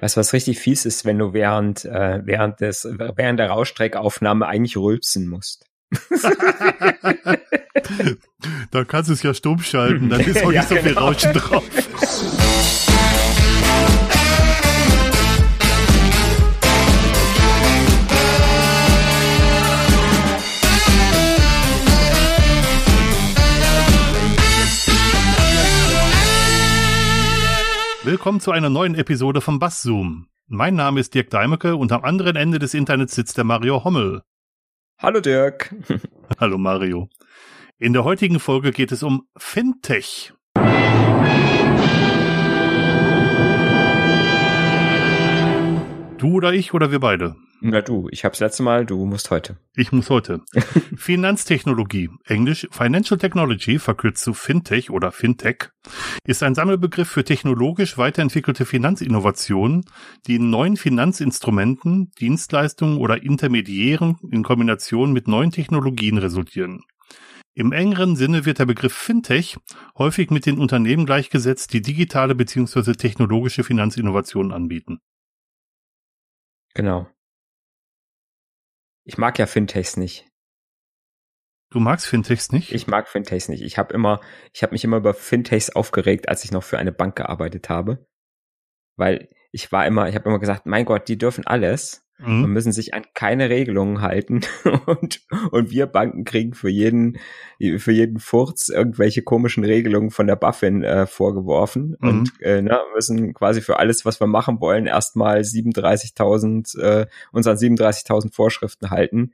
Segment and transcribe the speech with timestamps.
[0.00, 4.46] Weißt du, was richtig fies ist, wenn du während, äh, während des, während der Rauschtreckaufnahme
[4.46, 5.66] eigentlich rülpsen musst?
[8.70, 11.08] da kannst du es ja stumm schalten, dann ist auch ja, nicht so viel genau.
[11.08, 11.64] Rauschen drauf.
[28.20, 30.26] Willkommen zu einer neuen Episode vom Bass Zoom.
[30.46, 34.20] Mein Name ist Dirk Deimecke und am anderen Ende des Internets sitzt der Mario Hommel.
[34.98, 35.74] Hallo Dirk.
[36.38, 37.08] Hallo Mario.
[37.78, 40.34] In der heutigen Folge geht es um Fintech.
[46.18, 47.36] Du oder ich oder wir beide?
[47.62, 49.58] Na du, ich hab's letzte Mal, du musst heute.
[49.76, 50.40] Ich muss heute.
[50.96, 55.68] Finanztechnologie, Englisch Financial Technology, verkürzt zu Fintech oder Fintech,
[56.24, 59.84] ist ein Sammelbegriff für technologisch weiterentwickelte Finanzinnovationen,
[60.26, 66.80] die in neuen Finanzinstrumenten, Dienstleistungen oder Intermediären in Kombination mit neuen Technologien resultieren.
[67.54, 69.58] Im engeren Sinne wird der Begriff Fintech
[69.98, 72.94] häufig mit den Unternehmen gleichgesetzt, die digitale bzw.
[72.94, 75.00] technologische Finanzinnovationen anbieten.
[76.74, 77.06] Genau.
[79.10, 80.28] Ich mag ja Fintechs nicht.
[81.72, 82.70] Du magst Fintechs nicht?
[82.70, 83.60] Ich mag Fintechs nicht.
[83.60, 84.20] Ich habe immer,
[84.52, 88.06] ich habe mich immer über Fintechs aufgeregt, als ich noch für eine Bank gearbeitet habe,
[88.96, 92.44] weil ich war immer, ich habe immer gesagt, mein Gott, die dürfen alles mhm.
[92.44, 94.40] und müssen sich an keine Regelungen halten
[94.86, 97.18] und und wir Banken kriegen für jeden
[97.78, 102.08] für jeden Furz irgendwelche komischen Regelungen von der Buffin äh, vorgeworfen mhm.
[102.08, 107.46] und äh, na, müssen quasi für alles, was wir machen wollen, erstmal 37.000 äh, uns
[107.46, 109.32] an 37.000 Vorschriften halten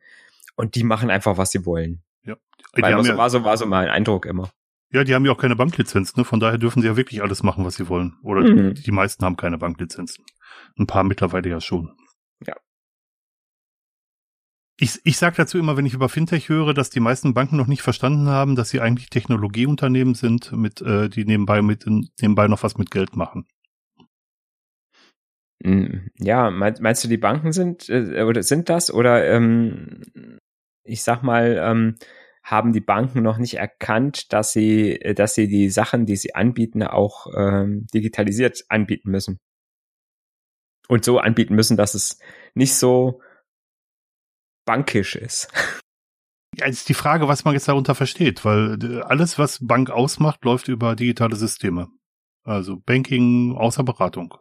[0.56, 2.02] und die machen einfach, was sie wollen.
[2.24, 2.36] Ja.
[2.72, 4.50] Weil so, ja, war so war so mein Eindruck immer.
[4.92, 6.24] Ja, die haben ja auch keine Banklizenz, ne?
[6.24, 8.16] Von daher dürfen sie ja wirklich alles machen, was sie wollen.
[8.22, 8.74] Oder mhm.
[8.74, 10.24] die, die meisten haben keine Banklizenzen.
[10.78, 11.92] Ein paar mittlerweile ja schon.
[12.46, 12.54] Ja.
[14.78, 17.66] Ich, ich sage dazu immer, wenn ich über Fintech höre, dass die meisten Banken noch
[17.66, 21.86] nicht verstanden haben, dass sie eigentlich Technologieunternehmen sind, mit, äh, die nebenbei mit
[22.20, 23.46] nebenbei noch was mit Geld machen.
[25.64, 30.02] Hm, ja, meinst, du, die Banken sind äh, oder sind das oder ähm,
[30.84, 31.96] ich sag mal, ähm,
[32.42, 36.82] haben die Banken noch nicht erkannt, dass sie, dass sie die Sachen, die sie anbieten,
[36.82, 39.40] auch ähm, digitalisiert anbieten müssen
[40.86, 42.20] und so anbieten müssen, dass es
[42.54, 43.20] nicht so
[44.66, 45.50] bankisch ist.
[46.58, 50.44] Ja, ist die Frage, was man jetzt darunter versteht, weil äh, alles, was Bank ausmacht,
[50.44, 51.88] läuft über digitale Systeme.
[52.44, 54.34] Also Banking außer Beratung.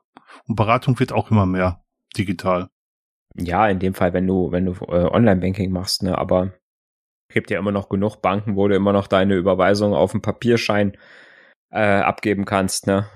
[0.47, 1.83] Und Beratung wird auch immer mehr
[2.17, 2.69] digital.
[3.35, 6.53] Ja, in dem Fall, wenn du, wenn du äh, Online-Banking machst, ne, aber
[7.29, 10.95] gibt ja immer noch genug Banken, wo du immer noch deine Überweisung auf dem Papierschein
[11.69, 13.09] äh, abgeben kannst, ne?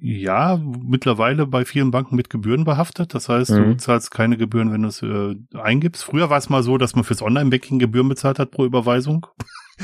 [0.00, 3.14] Ja, mittlerweile bei vielen Banken mit Gebühren behaftet.
[3.14, 3.64] Das heißt, mhm.
[3.64, 6.04] du zahlst keine Gebühren, wenn du es äh, eingibst.
[6.04, 9.26] Früher war es mal so, dass man fürs Online-Banking Gebühren bezahlt hat pro Überweisung.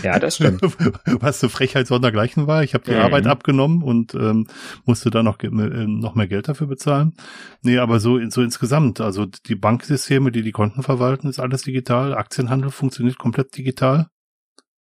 [0.03, 0.61] Ja, das stimmt.
[1.21, 2.63] Was eine Frechheit sondergleichen war.
[2.63, 3.01] Ich habe die mhm.
[3.01, 4.47] Arbeit abgenommen und ähm,
[4.85, 7.15] musste da noch, äh, noch mehr Geld dafür bezahlen.
[7.63, 12.15] Nee, aber so, so insgesamt, also die Banksysteme, die die Konten verwalten, ist alles digital.
[12.15, 14.09] Aktienhandel funktioniert komplett digital.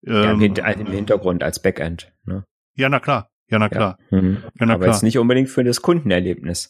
[0.02, 2.12] Ja, im, ähm, im Hintergrund als Backend.
[2.24, 2.44] Ne?
[2.76, 3.30] Ja, na klar.
[3.50, 3.98] Ja, na klar.
[4.10, 4.20] Ja.
[4.20, 4.38] Mhm.
[4.58, 4.94] Ja, na Aber klar.
[4.94, 6.68] jetzt nicht unbedingt für das Kundenerlebnis.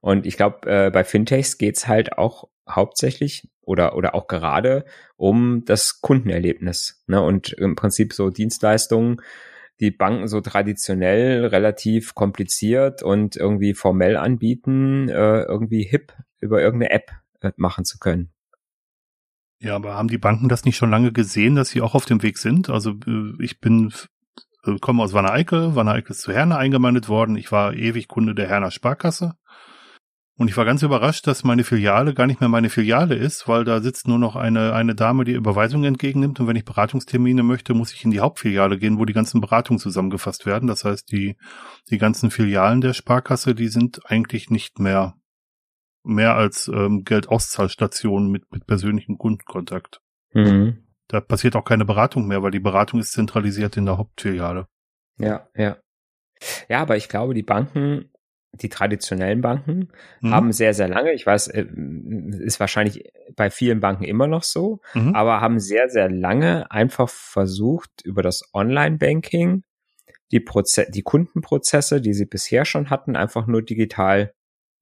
[0.00, 4.84] Und ich glaube, äh, bei Fintechs geht's halt auch hauptsächlich oder, oder auch gerade
[5.16, 7.02] um das Kundenerlebnis.
[7.06, 7.20] Ne?
[7.22, 9.20] Und im Prinzip so Dienstleistungen,
[9.80, 16.92] die Banken so traditionell relativ kompliziert und irgendwie formell anbieten, äh, irgendwie hip über irgendeine
[16.92, 18.30] App äh, machen zu können.
[19.60, 22.22] Ja, aber haben die Banken das nicht schon lange gesehen, dass sie auch auf dem
[22.22, 22.68] Weg sind?
[22.68, 23.92] Also äh, ich bin
[24.66, 25.74] äh, komme aus Wanne Eickel.
[25.74, 27.36] Wanne Eickel ist zu Herner eingemeindet worden.
[27.36, 29.34] Ich war ewig Kunde der Herner Sparkasse.
[30.38, 33.64] Und ich war ganz überrascht, dass meine Filiale gar nicht mehr meine Filiale ist, weil
[33.64, 36.38] da sitzt nur noch eine, eine Dame, die Überweisungen entgegennimmt.
[36.40, 39.78] Und wenn ich Beratungstermine möchte, muss ich in die Hauptfiliale gehen, wo die ganzen Beratungen
[39.78, 40.66] zusammengefasst werden.
[40.66, 41.36] Das heißt, die,
[41.90, 45.14] die ganzen Filialen der Sparkasse, die sind eigentlich nicht mehr,
[46.04, 50.02] mehr als ähm, Geldauszahlstationen mit, mit persönlichem Kundenkontakt.
[50.34, 50.85] Mhm.
[51.08, 54.66] Da passiert auch keine Beratung mehr, weil die Beratung ist zentralisiert in der Hauptfiliale.
[55.18, 55.76] Ja, ja.
[56.68, 58.10] Ja, aber ich glaube, die Banken,
[58.52, 59.88] die traditionellen Banken,
[60.20, 60.34] mhm.
[60.34, 61.66] haben sehr, sehr lange, ich weiß, äh,
[62.40, 65.14] ist wahrscheinlich bei vielen Banken immer noch so, mhm.
[65.14, 69.62] aber haben sehr, sehr lange einfach versucht, über das Online-Banking
[70.32, 74.32] die, Proze die Kundenprozesse, die sie bisher schon hatten, einfach nur digital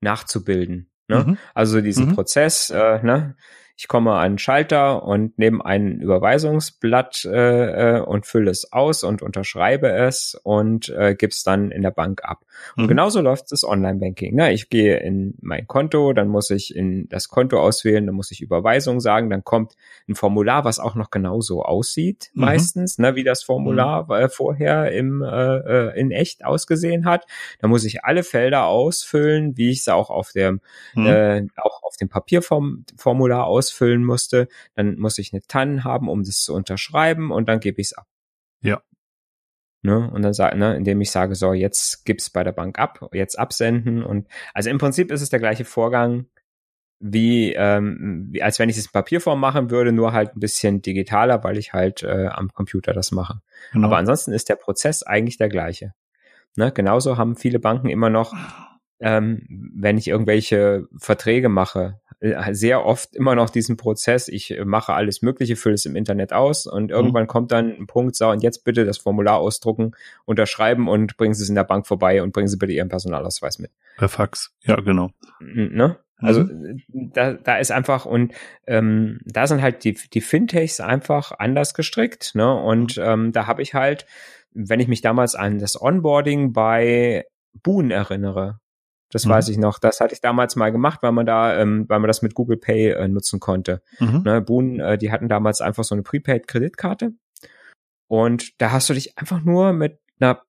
[0.00, 0.91] nachzubilden.
[1.09, 1.25] Ne?
[1.25, 1.38] Mhm.
[1.55, 2.15] Also diesen mhm.
[2.15, 3.37] Prozess, äh, ne?
[3.76, 9.03] Ich komme an einen Schalter und nehme ein Überweisungsblatt äh, äh, und fülle es aus
[9.03, 12.44] und unterschreibe es und äh, gebe es dann in der Bank ab.
[12.76, 12.88] Und mhm.
[12.88, 14.37] genauso läuft das Online-Banking.
[14.37, 14.53] Ne?
[14.53, 18.43] Ich gehe in mein Konto, dann muss ich in das Konto auswählen, dann muss ich
[18.43, 19.75] Überweisung sagen, dann kommt
[20.09, 22.44] ein Formular, was auch noch genauso aussieht, mhm.
[22.44, 24.12] meistens, ne, wie das Formular mhm.
[24.12, 27.26] äh, vorher im äh, äh, in echt ausgesehen hat.
[27.61, 30.61] Da muss ich alle Felder ausfüllen, wie ich es auch auf dem
[30.94, 31.06] mhm.
[31.06, 34.49] äh, auch auf dem Papierformular ausfüllen musste.
[34.75, 37.93] Dann muss ich eine TAN haben, um das zu unterschreiben und dann gebe ich es
[37.94, 38.06] ab.
[38.61, 38.82] Ja.
[39.82, 40.11] Ne?
[40.11, 43.38] Und dann sage, ne, indem ich sage, so, jetzt gib's bei der Bank ab, jetzt
[43.38, 46.26] absenden und also im Prinzip ist es der gleiche Vorgang,
[47.00, 50.81] wie, ähm, wie als wenn ich es in Papierform machen würde, nur halt ein bisschen
[50.81, 53.40] digitaler, weil ich halt äh, am Computer das mache.
[53.72, 53.88] Genau.
[53.88, 55.93] Aber ansonsten ist der Prozess eigentlich der gleiche.
[56.56, 56.72] Ne?
[56.72, 58.32] Genauso haben viele Banken immer noch,
[59.00, 62.00] ähm, wenn ich irgendwelche Verträge mache,
[62.53, 66.67] sehr oft immer noch diesen Prozess, ich mache alles Mögliche, fülle es im Internet aus
[66.67, 66.91] und mhm.
[66.91, 67.29] irgendwann mhm.
[67.29, 69.93] kommt dann ein Punkt, so und jetzt bitte das Formular ausdrucken,
[70.25, 73.59] unterschreiben und bringen Sie es in der Bank vorbei und bringen Sie bitte Ihren Personalausweis
[73.59, 73.71] mit.
[73.97, 75.11] Per Fax, ja genau.
[75.41, 75.99] Ne?
[76.19, 76.82] Also mhm.
[76.93, 78.32] da, da ist einfach und
[78.67, 82.55] ähm, da sind halt die, die Fintechs einfach anders gestrickt, ne?
[82.55, 83.03] Und mhm.
[83.05, 84.06] ähm, da habe ich halt,
[84.53, 87.26] wenn ich mich damals an das Onboarding bei
[87.62, 88.61] Boon erinnere,
[89.14, 89.31] das mhm.
[89.31, 89.78] weiß ich noch.
[89.78, 92.56] Das hatte ich damals mal gemacht, weil man da, ähm, weil man das mit Google
[92.56, 93.81] Pay äh, nutzen konnte.
[94.00, 94.22] Mhm.
[94.25, 97.12] Ne, Boon, äh, die hatten damals einfach so eine Prepaid-Kreditkarte.
[98.08, 100.43] Und da hast du dich einfach nur mit einer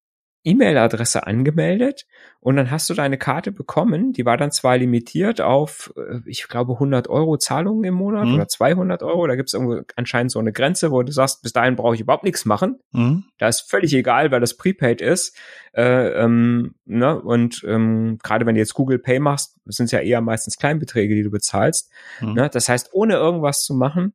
[0.45, 2.06] E-Mail-Adresse angemeldet
[2.39, 4.13] und dann hast du deine Karte bekommen.
[4.13, 8.36] Die war dann zwar limitiert auf, äh, ich glaube, 100 Euro Zahlungen im Monat mhm.
[8.36, 9.25] oder 200 Euro.
[9.27, 12.01] Da gibt es irgendwo anscheinend so eine Grenze, wo du sagst, bis dahin brauche ich
[12.01, 12.80] überhaupt nichts machen.
[12.92, 13.25] Mhm.
[13.39, 15.36] Da ist völlig egal, weil das Prepaid ist.
[15.74, 17.19] Äh, ähm, ne?
[17.19, 21.15] Und ähm, gerade wenn du jetzt Google Pay machst, sind es ja eher meistens Kleinbeträge,
[21.15, 21.91] die du bezahlst.
[22.21, 22.33] Mhm.
[22.33, 22.50] Ne?
[22.50, 24.13] Das heißt, ohne irgendwas zu machen,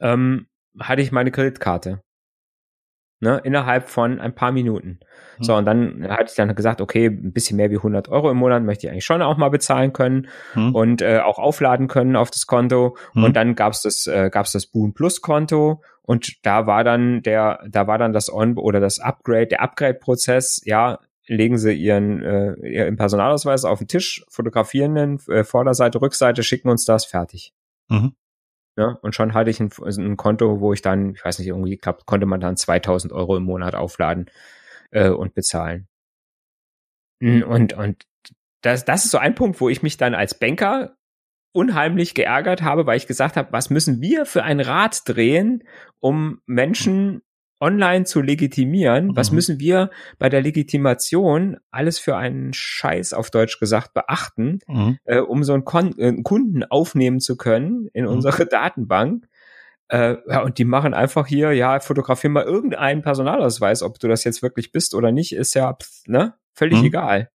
[0.00, 0.48] ähm,
[0.78, 2.02] hatte ich meine Kreditkarte
[3.20, 5.00] ne, innerhalb von ein paar Minuten.
[5.38, 5.44] Mhm.
[5.44, 8.36] So, und dann hatte ich dann gesagt, okay, ein bisschen mehr wie 100 Euro im
[8.36, 10.74] Monat möchte ich eigentlich schon auch mal bezahlen können mhm.
[10.74, 12.96] und äh, auch aufladen können auf das Konto.
[13.14, 13.24] Mhm.
[13.24, 17.60] Und dann gab's das, äh, gab's das Boon Plus Konto und da war dann der,
[17.68, 22.54] da war dann das On oder das Upgrade, der Upgrade-Prozess, ja, legen sie ihren, äh,
[22.66, 27.52] ihren Personalausweis auf den Tisch, fotografieren den, äh, Vorderseite, Rückseite, schicken uns das, fertig.
[27.88, 28.14] Mhm.
[28.78, 31.74] Ja, und schon hatte ich ein, ein, Konto, wo ich dann, ich weiß nicht, irgendwie,
[31.74, 34.30] ich glaube, konnte man dann 2000 Euro im Monat aufladen
[34.92, 35.88] äh, und bezahlen.
[37.20, 38.06] Hm, und, und
[38.62, 40.96] das, das ist so ein Punkt, wo ich mich dann als Banker
[41.52, 45.64] unheimlich geärgert habe, weil ich gesagt habe, was müssen wir für ein Rad drehen,
[45.98, 47.22] um Menschen
[47.60, 49.16] online zu legitimieren, mhm.
[49.16, 54.98] was müssen wir bei der Legitimation alles für einen Scheiß auf Deutsch gesagt beachten, mhm.
[55.04, 58.10] äh, um so einen, Kon äh, Kunden aufnehmen zu können in mhm.
[58.10, 59.28] unsere Datenbank.
[59.88, 64.22] Äh, ja, und die machen einfach hier, ja, fotografier mal irgendeinen Personalausweis, ob du das
[64.24, 66.86] jetzt wirklich bist oder nicht, ist ja, pff, ne, völlig mhm.
[66.86, 67.30] egal.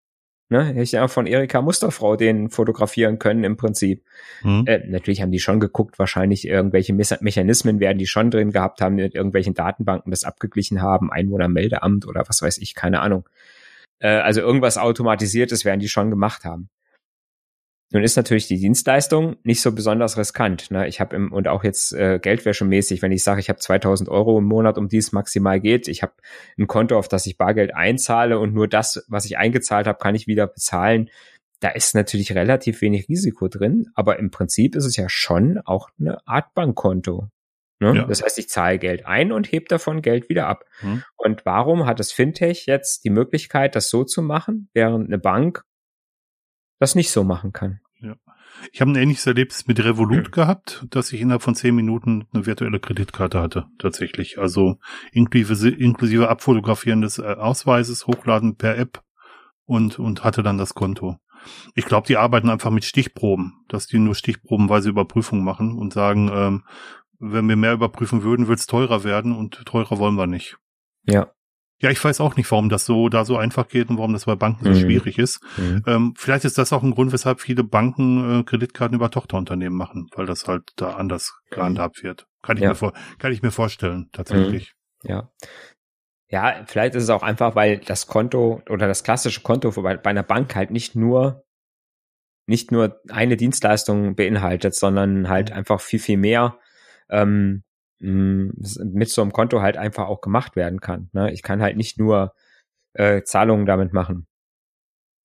[0.53, 0.67] Ne?
[0.67, 4.05] Hätte ich ja von Erika Musterfrau den fotografieren können im Prinzip.
[4.43, 4.65] Mhm.
[4.67, 8.83] Äh, natürlich haben die schon geguckt, wahrscheinlich irgendwelche Me Mechanismen werden die schon drin gehabt
[8.83, 13.27] haben, mit irgendwelchen Datenbanken das abgeglichen haben, Einwohnermeldeamt oder was weiß ich, keine Ahnung.
[13.99, 16.69] Äh, also irgendwas Automatisiertes werden die schon gemacht haben.
[17.93, 20.71] Nun ist natürlich die Dienstleistung nicht so besonders riskant.
[20.71, 20.89] Ne?
[20.89, 24.39] Ich habe im und auch jetzt äh, Geldwäschemäßig, wenn ich sage, ich habe 2000 Euro
[24.39, 26.15] im Monat, um die es maximal geht, ich habe
[26.59, 30.15] ein Konto, auf das ich Bargeld einzahle und nur das, was ich eingezahlt habe, kann
[30.15, 31.11] ich wieder bezahlen.
[31.61, 35.91] Da ist natürlich relativ wenig Risiko drin, aber im Prinzip ist es ja schon auch
[36.01, 37.29] eine Art Bankkonto.
[37.79, 37.95] Ne?
[37.95, 38.05] Ja.
[38.07, 40.65] Das heißt, ich zahle Geld ein und heb davon Geld wieder ab.
[40.81, 41.03] Hm.
[41.17, 45.63] Und warum hat das Fintech jetzt die Möglichkeit, das so zu machen, während eine Bank
[46.83, 47.81] das nicht so machen kann.
[48.73, 50.31] Ich habe ein ähnliches Erlebnis mit Revolut mhm.
[50.31, 54.39] gehabt, dass ich innerhalb von zehn Minuten eine virtuelle Kreditkarte hatte, tatsächlich.
[54.39, 54.79] Also
[55.13, 59.03] inklusive, inklusive Abfotografieren des äh, Ausweises, Hochladen per App
[59.65, 61.19] und, und hatte dann das Konto.
[61.75, 66.31] Ich glaube, die arbeiten einfach mit Stichproben, dass die nur stichprobenweise Überprüfungen machen und sagen,
[66.33, 66.65] ähm,
[67.19, 70.57] wenn wir mehr überprüfen würden, wird es teurer werden und teurer wollen wir nicht.
[71.05, 71.33] Ja.
[71.83, 74.27] Ja, ich weiß auch nicht, warum das so da so einfach geht und warum das
[74.27, 74.85] bei Banken so mhm.
[74.85, 75.41] schwierig ist.
[75.57, 75.83] Mhm.
[75.87, 80.09] Ähm, vielleicht ist das auch ein Grund, weshalb viele Banken äh, Kreditkarten über Tochterunternehmen machen,
[80.15, 82.29] weil das halt da anders gehandhabt wird.
[82.41, 82.71] Kann ich ja.
[82.71, 84.75] mir vor, kann ich mir vorstellen, tatsächlich.
[85.03, 85.11] Mhm.
[85.11, 85.33] Ja.
[86.29, 90.11] Ja, vielleicht ist es auch einfach, weil das Konto oder das klassische Konto bei, bei
[90.11, 91.45] einer Bank halt nicht nur
[92.47, 95.57] nicht nur eine Dienstleistung beinhaltet, sondern halt mhm.
[95.57, 96.59] einfach viel, viel mehr.
[97.11, 97.65] Ähm,
[98.03, 101.09] mit so einem Konto halt einfach auch gemacht werden kann.
[101.13, 101.33] Ne?
[101.33, 102.35] Ich kann halt nicht nur
[102.95, 104.27] äh, Zahlungen damit machen.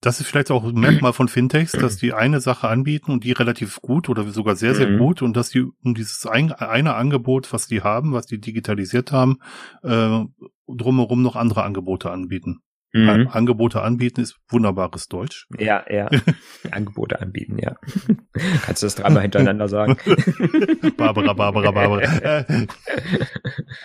[0.00, 3.32] das ist vielleicht auch ein Merkmal von Fintechs, dass die eine Sache anbieten und die
[3.32, 4.98] relativ gut oder sogar sehr, sehr mhm.
[4.98, 9.10] gut und dass die um dieses ein, eine Angebot, was die haben, was die digitalisiert
[9.10, 9.38] haben,
[9.82, 10.20] äh,
[10.68, 12.60] drumherum noch andere Angebote anbieten.
[12.92, 13.28] Mhm.
[13.30, 15.46] Angebote anbieten ist wunderbares Deutsch.
[15.58, 16.08] Ja, ja.
[16.70, 17.76] Angebote anbieten, ja.
[18.62, 19.96] Kannst du das dreimal hintereinander sagen?
[20.96, 22.46] Barbara, Barbara, Barbara.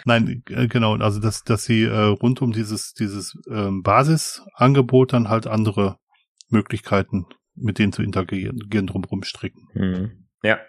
[0.06, 0.96] nein, äh, genau.
[0.96, 5.98] Also dass, dass sie äh, rund um dieses dieses ähm, Basisangebot dann halt andere
[6.50, 9.68] Möglichkeiten, mit denen zu interagieren, drumherum stricken.
[9.74, 10.12] Mhm.
[10.44, 10.60] Ja.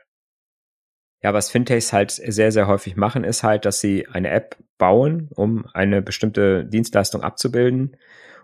[1.25, 5.31] Ja, was Fintechs halt sehr, sehr häufig machen, ist halt, dass sie eine App bauen,
[5.35, 7.97] um eine bestimmte Dienstleistung abzubilden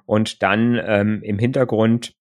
[0.07, 2.15] und dann ähm, im Hintergrund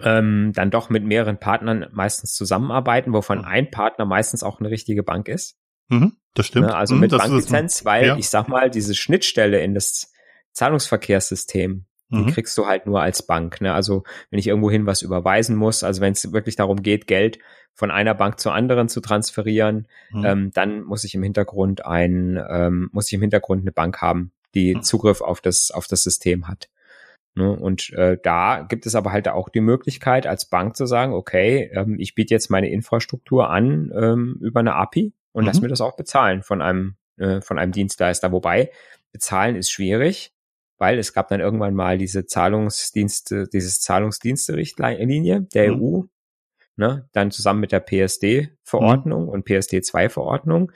[0.00, 3.44] ähm, dann doch mit mehreren Partnern meistens zusammenarbeiten, wovon mhm.
[3.46, 5.56] ein Partner meistens auch eine richtige Bank ist.
[5.88, 6.68] Mhm, das stimmt.
[6.68, 8.16] Ne, also mhm, mit Banklizenz, weil ja.
[8.16, 10.12] ich sag mal, diese Schnittstelle in das
[10.52, 12.26] Zahlungsverkehrssystem, die mhm.
[12.28, 13.60] kriegst du halt nur als Bank.
[13.60, 13.74] Ne?
[13.74, 17.40] Also wenn ich irgendwohin was überweisen muss, also wenn es wirklich darum geht, Geld
[17.74, 20.24] von einer Bank zur anderen zu transferieren, mhm.
[20.24, 24.32] ähm, dann muss ich im Hintergrund ein, ähm, muss ich im Hintergrund eine Bank haben,
[24.54, 24.82] die mhm.
[24.82, 26.68] Zugriff auf das, auf das System hat.
[27.34, 27.50] Ne?
[27.50, 31.70] Und äh, da gibt es aber halt auch die Möglichkeit, als Bank zu sagen, okay,
[31.74, 35.46] ähm, ich biete jetzt meine Infrastruktur an ähm, über eine API und mhm.
[35.48, 38.30] lass mir das auch bezahlen von einem, äh, von einem Dienstleister.
[38.30, 38.70] Wobei,
[39.12, 40.32] bezahlen ist schwierig,
[40.78, 45.82] weil es gab dann irgendwann mal diese Zahlungsdienste, dieses Zahlungsdienste-Richtlinie der mhm.
[45.82, 46.02] EU,
[46.76, 49.28] ne, dann zusammen mit der PSD-Verordnung mhm.
[49.28, 50.72] und PSD-2-Verordnung,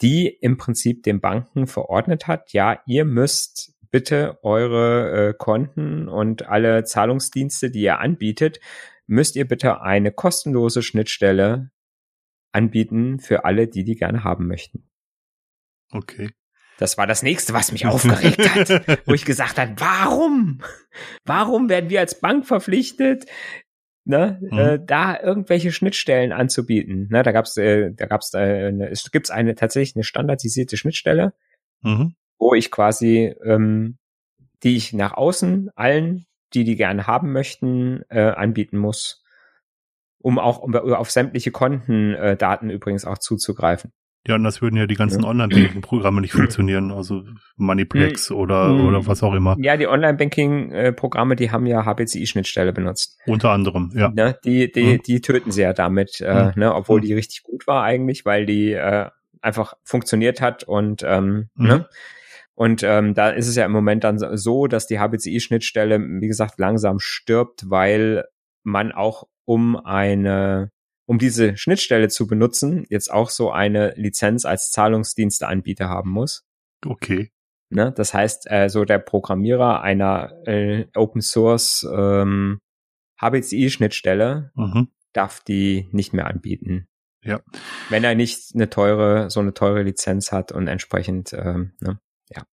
[0.00, 6.48] die im Prinzip den Banken verordnet hat, ja, ihr müsst bitte eure äh, Konten und
[6.48, 8.58] alle Zahlungsdienste, die ihr anbietet,
[9.06, 11.70] müsst ihr bitte eine kostenlose Schnittstelle
[12.50, 14.88] anbieten für alle, die die gerne haben möchten.
[15.92, 16.30] Okay.
[16.78, 20.60] Das war das nächste, was mich aufgeregt hat, wo ich gesagt habe, warum?
[21.24, 23.26] Warum werden wir als Bank verpflichtet,
[24.04, 24.58] ne, mhm.
[24.58, 27.08] äh, da irgendwelche Schnittstellen anzubieten?
[27.10, 31.32] Ne, da gab's, äh, da gab's, äh, eine, es gibt eine tatsächlich eine standardisierte Schnittstelle,
[31.82, 32.14] mhm.
[32.38, 33.98] wo ich quasi, ähm,
[34.62, 39.22] die ich nach außen allen, die die gerne haben möchten, äh, anbieten muss,
[40.18, 43.92] um auch um, auf sämtliche Kontendaten äh, übrigens auch zuzugreifen.
[44.26, 45.28] Ja, und das würden ja die ganzen ja.
[45.28, 47.24] Online-Banking-Programme nicht funktionieren, also
[47.56, 48.36] Moneyplex hm.
[48.36, 49.54] oder, oder was auch immer.
[49.58, 53.18] Ja, die Online-Banking-Programme, die haben ja HPCI-Schnittstelle benutzt.
[53.26, 54.08] Unter anderem, ja.
[54.08, 54.38] Ne?
[54.44, 55.02] Die, die, hm.
[55.02, 56.52] die töten sie ja damit, äh, hm.
[56.56, 56.74] ne?
[56.74, 57.06] obwohl hm.
[57.06, 59.10] die richtig gut war eigentlich, weil die äh,
[59.42, 61.66] einfach funktioniert hat und ähm, hm.
[61.66, 61.88] ne?
[62.56, 66.58] Und ähm, da ist es ja im Moment dann so, dass die HPCI-Schnittstelle, wie gesagt,
[66.58, 68.24] langsam stirbt, weil
[68.62, 70.70] man auch um eine
[71.06, 76.44] um diese Schnittstelle zu benutzen, jetzt auch so eine Lizenz als Zahlungsdiensteanbieter haben muss.
[76.84, 77.30] Okay.
[77.70, 77.92] Ne?
[77.92, 82.60] Das heißt, äh, so der Programmierer einer äh, Open Source ähm,
[83.20, 84.88] HBCI-Schnittstelle mhm.
[85.12, 86.86] darf die nicht mehr anbieten.
[87.22, 87.40] Ja.
[87.88, 91.98] Wenn er nicht eine teure, so eine teure Lizenz hat und entsprechend, ähm, ne?
[92.28, 92.44] ja.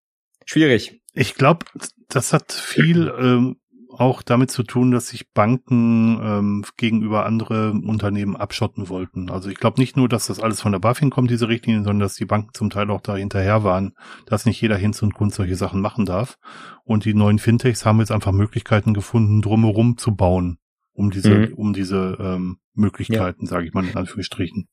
[0.46, 1.02] Schwierig.
[1.14, 1.66] Ich glaube,
[2.08, 3.61] das hat viel ähm,
[3.98, 9.30] auch damit zu tun, dass sich Banken ähm, gegenüber andere Unternehmen abschotten wollten.
[9.30, 12.02] Also ich glaube nicht nur, dass das alles von der BaFin kommt, diese Richtlinien, sondern
[12.02, 13.94] dass die Banken zum Teil auch da hinterher waren,
[14.26, 16.38] dass nicht jeder Hinz und Kunst solche Sachen machen darf.
[16.84, 20.58] Und die neuen Fintechs haben jetzt einfach Möglichkeiten gefunden, drumherum zu bauen,
[20.94, 21.54] um diese, mhm.
[21.54, 23.50] um diese ähm, Möglichkeiten, ja.
[23.50, 24.68] sage ich mal in Anführungsstrichen.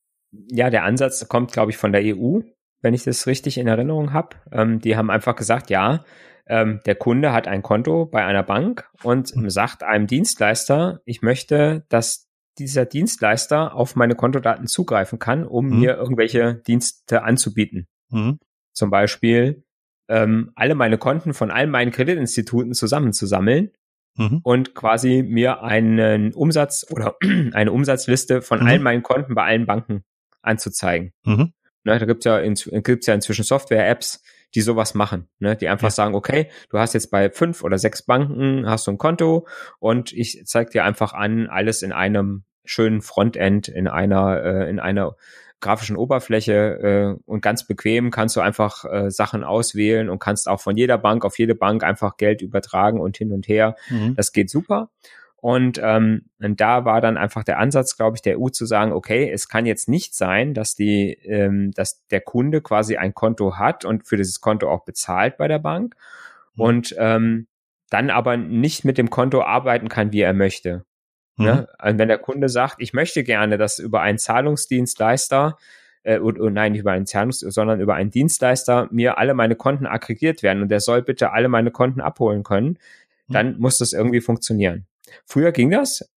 [0.50, 2.40] Ja, der Ansatz kommt, glaube ich, von der EU,
[2.80, 4.36] wenn ich das richtig in Erinnerung habe.
[4.52, 6.04] Ähm, die haben einfach gesagt, ja,
[6.48, 9.50] ähm, der Kunde hat ein Konto bei einer Bank und mhm.
[9.50, 12.28] sagt einem Dienstleister, ich möchte, dass
[12.58, 15.80] dieser Dienstleister auf meine Kontodaten zugreifen kann, um mhm.
[15.80, 17.86] mir irgendwelche Dienste anzubieten.
[18.10, 18.38] Mhm.
[18.72, 19.64] Zum Beispiel
[20.08, 23.70] ähm, alle meine Konten von allen meinen Kreditinstituten zusammenzusammeln
[24.16, 24.40] mhm.
[24.42, 27.16] und quasi mir einen Umsatz oder
[27.52, 28.84] eine Umsatzliste von allen mhm.
[28.84, 30.04] meinen Konten bei allen Banken
[30.42, 31.12] anzuzeigen.
[31.24, 31.52] Mhm.
[31.84, 34.22] Ne, da gibt's ja, in, gibt's ja inzwischen Software-Apps,
[34.54, 35.56] die sowas machen, ne?
[35.56, 35.92] die einfach ja.
[35.92, 39.46] sagen, okay, du hast jetzt bei fünf oder sechs Banken, hast du ein Konto
[39.78, 44.78] und ich zeig dir einfach an, alles in einem schönen Frontend, in einer, äh, in
[44.78, 45.16] einer
[45.60, 50.60] grafischen Oberfläche äh, und ganz bequem kannst du einfach äh, Sachen auswählen und kannst auch
[50.60, 53.74] von jeder Bank auf jede Bank einfach Geld übertragen und hin und her.
[53.90, 54.14] Mhm.
[54.14, 54.90] Das geht super.
[55.40, 58.92] Und, ähm, und da war dann einfach der Ansatz, glaube ich, der EU zu sagen,
[58.92, 63.56] okay, es kann jetzt nicht sein, dass die, ähm, dass der Kunde quasi ein Konto
[63.56, 65.94] hat und für dieses Konto auch bezahlt bei der Bank
[66.56, 66.62] mhm.
[66.62, 67.46] und ähm,
[67.88, 70.84] dann aber nicht mit dem Konto arbeiten kann, wie er möchte.
[71.36, 71.44] Mhm.
[71.44, 71.68] Ne?
[71.84, 75.56] Und wenn der Kunde sagt, ich möchte gerne, dass über einen Zahlungsdienstleister
[76.02, 79.54] äh, und, und nein, nicht über einen Zahlungs, sondern über einen Dienstleister mir alle meine
[79.54, 82.78] Konten aggregiert werden und der soll bitte alle meine Konten abholen können,
[83.28, 83.32] mhm.
[83.32, 84.86] dann muss das irgendwie funktionieren.
[85.26, 86.08] Früher ging das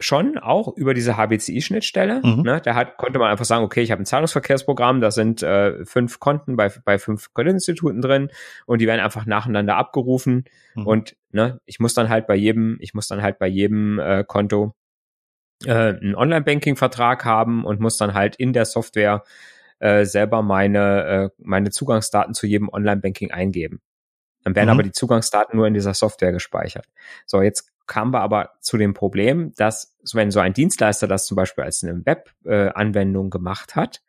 [0.00, 2.20] schon auch über diese HBCI-Schnittstelle.
[2.22, 2.42] Mhm.
[2.42, 2.60] Ne?
[2.62, 6.18] Da hat, konnte man einfach sagen, okay, ich habe ein Zahlungsverkehrsprogramm, da sind äh, fünf
[6.20, 8.30] Konten bei, bei fünf Kreditinstituten drin
[8.66, 10.44] und die werden einfach nacheinander abgerufen.
[10.74, 10.86] Mhm.
[10.86, 14.24] Und ne, ich muss dann halt bei jedem, ich muss dann halt bei jedem äh,
[14.26, 14.74] Konto
[15.64, 19.22] äh, einen Online-Banking-Vertrag haben und muss dann halt in der Software
[19.78, 23.80] äh, selber meine, äh, meine Zugangsdaten zu jedem Online-Banking eingeben.
[24.42, 24.72] Dann werden mhm.
[24.72, 26.86] aber die Zugangsdaten nur in dieser Software gespeichert.
[27.26, 31.36] So, jetzt kamen wir aber zu dem Problem, dass wenn so ein Dienstleister das zum
[31.36, 34.02] Beispiel als eine Web-Anwendung gemacht hat,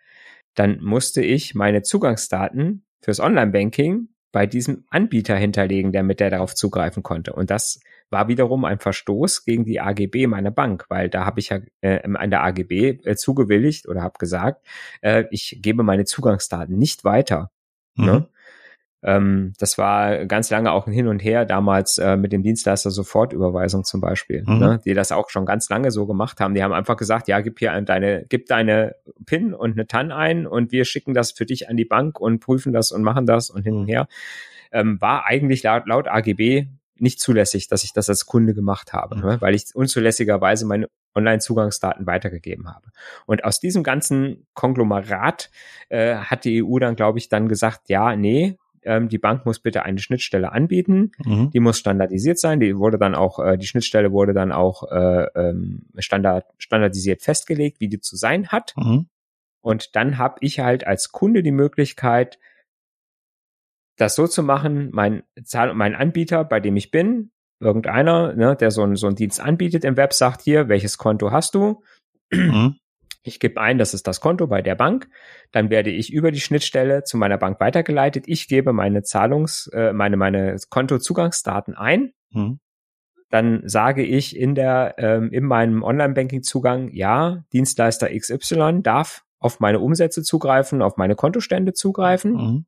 [0.56, 6.56] dann musste ich meine Zugangsdaten fürs Online-Banking bei diesem Anbieter hinterlegen, der mit der darauf
[6.56, 7.32] zugreifen konnte.
[7.32, 7.80] Und das
[8.10, 12.02] war wiederum ein Verstoß gegen die AGB meiner Bank, weil da habe ich ja äh,
[12.04, 14.68] an der AGB äh, zugewilligt oder habe gesagt,
[15.02, 17.50] äh, ich gebe meine Zugangsdaten nicht weiter.
[17.96, 18.06] Ne?
[18.06, 18.12] Mhm.
[18.12, 18.30] Ne?
[19.06, 22.90] Ähm, das war ganz lange auch ein Hin und Her damals äh, mit dem Dienstleister
[22.90, 24.58] Sofortüberweisung zum Beispiel, mhm.
[24.58, 26.56] ne, die das auch schon ganz lange so gemacht haben.
[26.56, 28.96] Die haben einfach gesagt, ja, gib hier deine, gib deine
[29.28, 32.40] PIN und eine TAN ein und wir schicken das für dich an die Bank und
[32.40, 34.08] prüfen das und machen das und hin und her.
[34.72, 36.66] Ähm, war eigentlich laut, laut AGB
[36.98, 39.22] nicht zulässig, dass ich das als Kunde gemacht habe, mhm.
[39.22, 42.88] ne, weil ich unzulässigerweise meine Online-Zugangsdaten weitergegeben habe.
[43.28, 45.52] Und aus diesem ganzen Konglomerat
[45.90, 49.60] äh, hat die EU dann, glaube ich, dann gesagt, ja, nee, ähm, die Bank muss
[49.60, 51.50] bitte eine Schnittstelle anbieten, mhm.
[51.52, 55.26] die muss standardisiert sein, die wurde dann auch, äh, die Schnittstelle wurde dann auch äh,
[55.36, 58.74] ähm, standard, standardisiert festgelegt, wie die zu sein hat.
[58.78, 59.08] Mhm.
[59.62, 62.38] Und dann habe ich halt als Kunde die Möglichkeit,
[63.98, 68.72] das so zu machen, mein, Zahl mein Anbieter, bei dem ich bin, irgendeiner, ne, der
[68.72, 71.82] so, ein, so einen Dienst anbietet im Web, sagt hier, welches Konto hast du?
[72.32, 72.76] Mhm.
[73.26, 75.10] Ich gebe ein, das ist das Konto bei der Bank.
[75.52, 78.26] Dann werde ich über die Schnittstelle zu meiner Bank weitergeleitet.
[78.28, 82.14] Ich gebe meine Zahlungs-, äh, meine, meine Kontozugangsdaten ein.
[82.30, 82.60] Mhm.
[83.32, 89.80] Dann sage ich in der, ähm, in meinem Online-Banking-Zugang, ja, Dienstleister XY darf auf meine
[89.80, 92.34] Umsätze zugreifen, auf meine Kontostände zugreifen.
[92.34, 92.66] Mhm.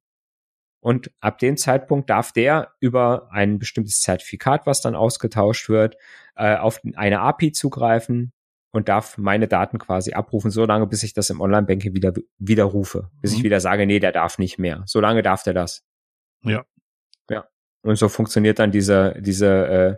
[0.79, 5.97] Und ab dem Zeitpunkt darf der über ein bestimmtes Zertifikat, was dann ausgetauscht wird,
[6.35, 8.33] äh, auf eine API zugreifen
[8.71, 13.09] und darf meine Daten quasi abrufen, so lange, bis ich das im Online-Banking wieder widerrufe,
[13.21, 13.37] bis mhm.
[13.37, 14.83] ich wieder sage, nee, der darf nicht mehr.
[14.85, 15.83] So lange darf der das.
[16.43, 16.65] Ja.
[17.29, 17.47] Ja.
[17.81, 19.97] Und so funktioniert dann diese, diese äh,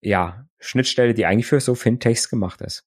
[0.00, 2.84] ja, Schnittstelle, die eigentlich für so Fintechs gemacht ist.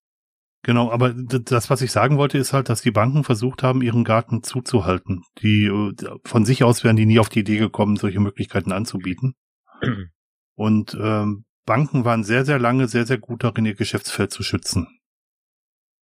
[0.63, 4.03] Genau, aber das, was ich sagen wollte, ist halt, dass die Banken versucht haben, ihren
[4.03, 5.23] Garten zuzuhalten.
[5.41, 5.93] Die äh,
[6.25, 9.35] von sich aus wären die nie auf die Idee gekommen, solche Möglichkeiten anzubieten.
[10.55, 14.96] Und ähm, Banken waren sehr, sehr lange sehr, sehr gut darin, ihr Geschäftsfeld zu schützen.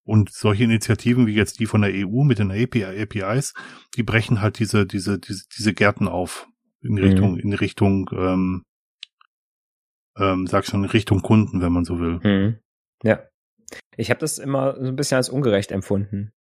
[0.05, 3.55] Und solche Initiativen wie jetzt die von der EU mit den API, APIs,
[3.97, 6.47] die brechen halt diese, diese, diese, diese Gärten auf.
[6.83, 7.41] In Richtung, mhm.
[7.41, 8.63] in Richtung, ähm,
[10.19, 12.21] ähm, sag schon, in Richtung Kunden, wenn man so will.
[12.23, 12.59] Mhm.
[13.03, 13.21] Ja.
[13.97, 16.33] Ich habe das immer so ein bisschen als ungerecht empfunden.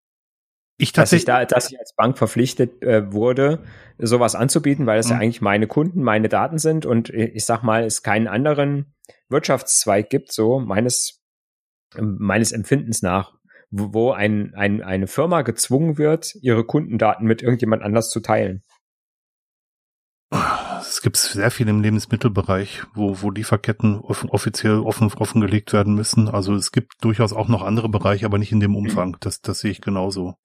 [0.79, 3.63] Ich tatsächlich, dass ich da, dass ich als Bank verpflichtet äh, wurde,
[3.99, 5.13] sowas anzubieten, weil das mhm.
[5.13, 8.93] ja eigentlich meine Kunden, meine Daten sind und ich sag mal, es keinen anderen
[9.29, 11.23] Wirtschaftszweig gibt, so meines
[12.01, 13.35] meines Empfindens nach,
[13.73, 18.63] wo ein, ein, eine Firma gezwungen wird, ihre Kundendaten mit irgendjemand anders zu teilen.
[20.81, 26.29] Es gibt sehr viel im Lebensmittelbereich, wo, wo Lieferketten offen, offiziell offen, offengelegt werden müssen.
[26.29, 29.17] Also es gibt durchaus auch noch andere Bereiche, aber nicht in dem Umfang.
[29.21, 30.37] Das, das sehe ich genauso.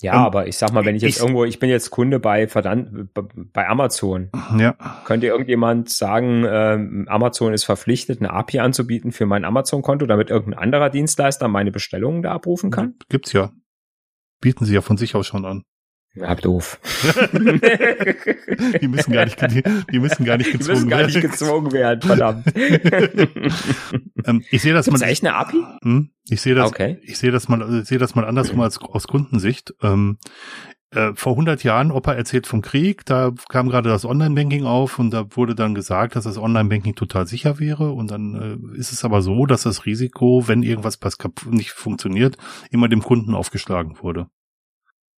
[0.00, 2.20] Ja, ähm, aber ich sag mal, wenn ich jetzt ich, irgendwo, ich bin jetzt Kunde
[2.20, 3.12] bei verdammt
[3.52, 4.30] bei Amazon.
[4.56, 4.76] Ja.
[5.04, 10.60] Könnte irgendjemand sagen, ähm, Amazon ist verpflichtet, eine API anzubieten für mein Amazon-Konto, damit irgendein
[10.60, 12.94] anderer Dienstleister meine Bestellungen da abrufen kann?
[13.08, 13.50] Gibt's ja.
[14.40, 15.64] Bieten sie ja von sich aus schon an.
[16.20, 16.80] Ja, doof.
[18.80, 21.08] die müssen gar nicht, die, die müssen gar nicht gezwungen werden.
[21.08, 22.46] Die müssen gar nicht gezwungen werden, verdammt.
[24.24, 25.06] ähm, ich sehe das Gibt's mal.
[25.08, 25.62] echt eine API?
[25.82, 26.98] Hm, ich sehe das, okay.
[27.02, 29.74] ich sehe das mal, ich sehe das mal andersrum als aus Kundensicht.
[29.82, 30.18] Ähm,
[30.90, 35.10] äh, vor 100 Jahren, Opa erzählt vom Krieg, da kam gerade das Online-Banking auf und
[35.10, 38.34] da wurde dann gesagt, dass das Online-Banking total sicher wäre und dann
[38.74, 40.98] äh, ist es aber so, dass das Risiko, wenn irgendwas
[41.50, 42.38] nicht funktioniert,
[42.70, 44.28] immer dem Kunden aufgeschlagen wurde.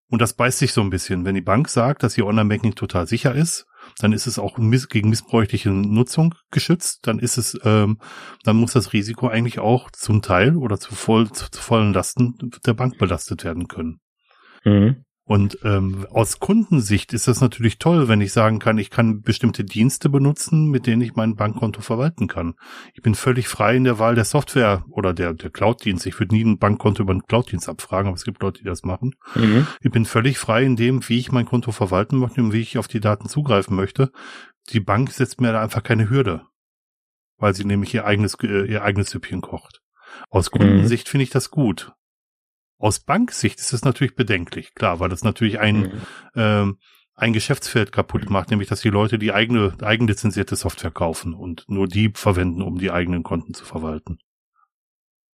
[0.10, 1.24] Und das beißt sich so ein bisschen.
[1.24, 3.68] Wenn die Bank sagt, dass ihr Online-Banking total sicher ist,
[4.00, 7.08] dann ist es auch gegen missbräuchliche Nutzung geschützt.
[7.08, 8.00] Dann ist es, ähm,
[8.44, 12.36] dann muss das Risiko eigentlich auch zum Teil oder zu, voll, zu, zu vollen Lasten
[12.66, 14.00] der Bank belastet werden können.
[14.64, 15.06] Mhm.
[15.30, 19.64] Und ähm, aus Kundensicht ist das natürlich toll, wenn ich sagen kann, ich kann bestimmte
[19.64, 22.56] Dienste benutzen, mit denen ich mein Bankkonto verwalten kann.
[22.96, 26.08] Ich bin völlig frei in der Wahl der Software oder der, der Cloud-Dienst.
[26.08, 28.82] Ich würde nie ein Bankkonto über einen Cloud-Dienst abfragen, aber es gibt Leute, die das
[28.82, 29.14] machen.
[29.36, 29.68] Mhm.
[29.82, 32.80] Ich bin völlig frei in dem, wie ich mein Konto verwalten möchte und wie ich
[32.80, 34.10] auf die Daten zugreifen möchte.
[34.72, 36.42] Die Bank setzt mir da einfach keine Hürde.
[37.38, 39.82] weil sie nämlich ihr eigenes, ihr eigenes Süppchen kocht.
[40.32, 41.12] Aus Kundensicht mhm.
[41.12, 41.94] finde ich das gut.
[42.80, 46.02] Aus Banksicht ist es natürlich bedenklich, klar, weil das natürlich ein, mhm.
[46.36, 46.78] ähm,
[47.14, 51.88] ein Geschäftsfeld kaputt macht, nämlich dass die Leute die eigene, eigenlizenzierte Software kaufen und nur
[51.88, 54.20] die verwenden, um die eigenen Konten zu verwalten.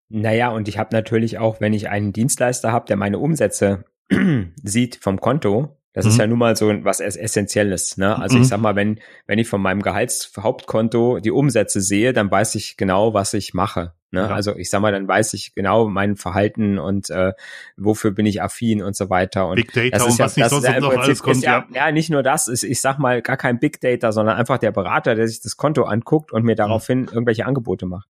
[0.10, 3.86] Naja, und ich habe natürlich auch, wenn ich einen Dienstleister habe, der meine Umsätze
[4.64, 6.12] sieht vom Konto, das mhm.
[6.12, 7.98] ist ja nun mal so was Essentielles.
[7.98, 8.20] Ne?
[8.20, 8.44] Also mhm.
[8.44, 12.76] ich sag mal, wenn, wenn ich von meinem Gehaltshauptkonto die Umsätze sehe, dann weiß ich
[12.76, 13.94] genau, was ich mache.
[14.16, 14.22] Ne?
[14.22, 14.28] Ja.
[14.30, 17.34] Also ich sag mal, dann weiß ich genau mein Verhalten und äh,
[17.78, 19.48] wofür bin ich affin und so weiter.
[19.48, 21.44] Und Big Data das ist und ja, was nicht sonst ja noch alles kommt.
[21.44, 24.58] Ja, ja, nicht nur das, ist, ich sag mal, gar kein Big Data, sondern einfach
[24.58, 26.58] der Berater, der sich das Konto anguckt und mir mhm.
[26.58, 28.08] daraufhin irgendwelche Angebote macht.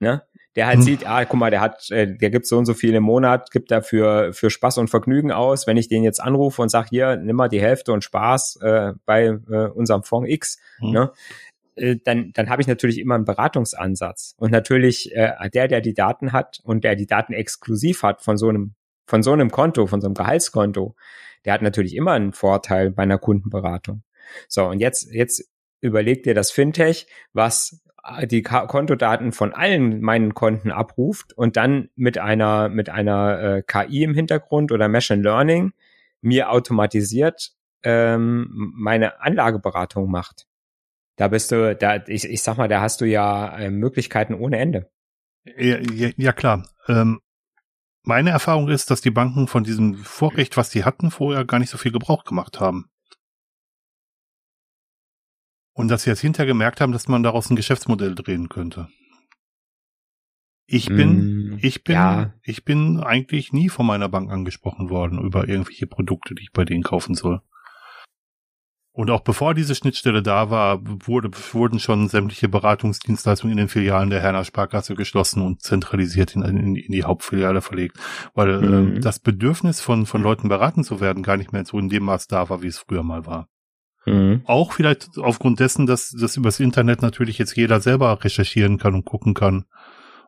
[0.00, 0.22] Ne?
[0.56, 0.82] der halt hm.
[0.82, 3.50] sieht, ah, guck mal, der hat, äh, der gibt so und so viel im Monat,
[3.50, 5.66] gibt dafür für Spaß und Vergnügen aus.
[5.66, 8.92] Wenn ich den jetzt anrufe und sag, hier, nimm mal die Hälfte und Spaß äh,
[9.06, 10.90] bei äh, unserem Fonds X, hm.
[10.90, 11.12] ne?
[11.76, 14.34] Äh, dann, dann habe ich natürlich immer einen Beratungsansatz.
[14.38, 18.36] Und natürlich äh, der, der die Daten hat und der die Daten exklusiv hat von
[18.36, 18.74] so einem,
[19.06, 20.94] von so einem Konto, von so einem Gehaltskonto,
[21.44, 24.02] der hat natürlich immer einen Vorteil bei einer Kundenberatung.
[24.48, 27.82] So, und jetzt, jetzt überleg dir das Fintech, was
[28.24, 34.02] die Kontodaten von allen meinen Konten abruft und dann mit einer mit einer äh, KI
[34.02, 35.72] im Hintergrund oder Machine Learning
[36.20, 37.52] mir automatisiert
[37.84, 40.46] ähm, meine Anlageberatung macht.
[41.16, 44.58] Da bist du, da ich, ich sag mal, da hast du ja äh, Möglichkeiten ohne
[44.58, 44.90] Ende.
[45.44, 46.66] Ja, ja, ja klar.
[46.88, 47.20] Ähm,
[48.04, 51.70] meine Erfahrung ist, dass die Banken von diesem Vorrecht, was sie hatten, vorher gar nicht
[51.70, 52.90] so viel Gebrauch gemacht haben.
[55.74, 58.88] Und dass sie jetzt hinterher gemerkt haben, dass man daraus ein Geschäftsmodell drehen könnte.
[60.66, 62.34] Ich bin, mm, ich bin, ja.
[62.42, 66.64] ich bin eigentlich nie von meiner Bank angesprochen worden über irgendwelche Produkte, die ich bei
[66.64, 67.42] denen kaufen soll.
[68.94, 74.10] Und auch bevor diese Schnittstelle da war, wurde, wurden schon sämtliche Beratungsdienstleistungen in den Filialen
[74.10, 77.96] der Herner Sparkasse geschlossen und zentralisiert in, in, in die Hauptfiliale verlegt,
[78.34, 78.96] weil mhm.
[78.96, 82.04] äh, das Bedürfnis von, von Leuten beraten zu werden gar nicht mehr so in dem
[82.04, 83.48] Maß da war, wie es früher mal war.
[84.04, 84.42] Mhm.
[84.44, 89.06] Auch vielleicht aufgrund dessen, dass das übers Internet natürlich jetzt jeder selber recherchieren kann und
[89.06, 89.64] gucken kann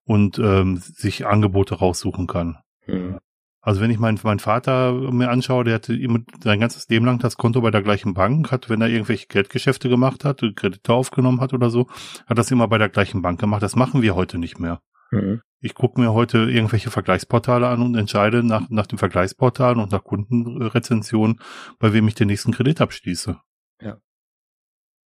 [0.04, 2.56] und ähm, sich Angebote raussuchen kann.
[2.86, 3.18] Mhm.
[3.64, 7.18] Also wenn ich meinen mein Vater mir anschaue, der hatte immer sein ganzes Leben lang
[7.18, 11.40] das Konto bei der gleichen Bank, hat, wenn er irgendwelche Geldgeschäfte gemacht hat, Kredite aufgenommen
[11.40, 11.88] hat oder so,
[12.26, 13.62] hat das immer bei der gleichen Bank gemacht.
[13.62, 14.82] Das machen wir heute nicht mehr.
[15.10, 15.40] Mhm.
[15.60, 20.04] Ich gucke mir heute irgendwelche Vergleichsportale an und entscheide nach, nach dem Vergleichsportal und nach
[20.04, 21.40] Kundenrezensionen,
[21.78, 23.38] bei wem ich den nächsten Kredit abschließe.
[23.80, 23.96] Ja.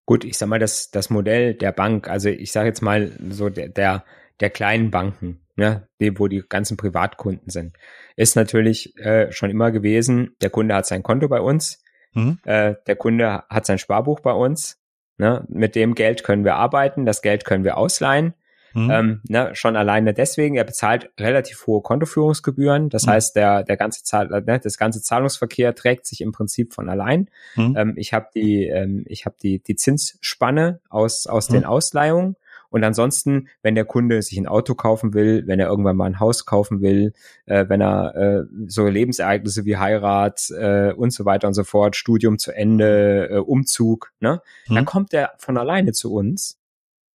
[0.08, 3.50] Gut, ich sag mal, das, das Modell der Bank, also ich sage jetzt mal so
[3.50, 4.04] der, der,
[4.40, 7.76] der kleinen Banken, ne, wo die ganzen Privatkunden sind,
[8.16, 12.40] ist natürlich äh, schon immer gewesen, der Kunde hat sein Konto bei uns, mhm.
[12.44, 14.80] äh, der Kunde hat sein Sparbuch bei uns,
[15.18, 18.34] ne, mit dem Geld können wir arbeiten, das Geld können wir ausleihen
[18.78, 18.92] Mhm.
[18.92, 22.90] Ähm, ne, schon alleine deswegen, er bezahlt relativ hohe Kontoführungsgebühren.
[22.90, 23.12] Das mhm.
[23.12, 27.30] heißt, der, der ganze Zahl, ne, das ganze Zahlungsverkehr trägt sich im Prinzip von allein.
[27.56, 27.76] Mhm.
[27.76, 31.66] Ähm, ich habe die, ähm, ich habe die, die Zinsspanne aus, aus den mhm.
[31.66, 32.36] Ausleihungen.
[32.70, 36.20] Und ansonsten, wenn der Kunde sich ein Auto kaufen will, wenn er irgendwann mal ein
[36.20, 37.14] Haus kaufen will,
[37.46, 41.96] äh, wenn er äh, so Lebensereignisse wie Heirat äh, und so weiter und so fort,
[41.96, 44.76] Studium zu Ende, äh, Umzug, ne, mhm.
[44.76, 46.58] dann kommt er von alleine zu uns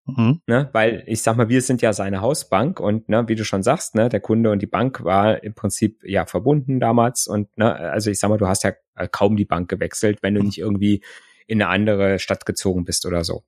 [0.04, 0.40] Mhm.
[0.46, 3.62] Ne, weil ich sag mal, wir sind ja seine Hausbank und ne, wie du schon
[3.62, 7.72] sagst, ne, der Kunde und die Bank war im Prinzip ja verbunden damals und ne,
[7.72, 8.72] also ich sag mal, du hast ja
[9.12, 10.46] kaum die Bank gewechselt, wenn du mhm.
[10.46, 11.02] nicht irgendwie
[11.46, 13.44] in eine andere Stadt gezogen bist oder so.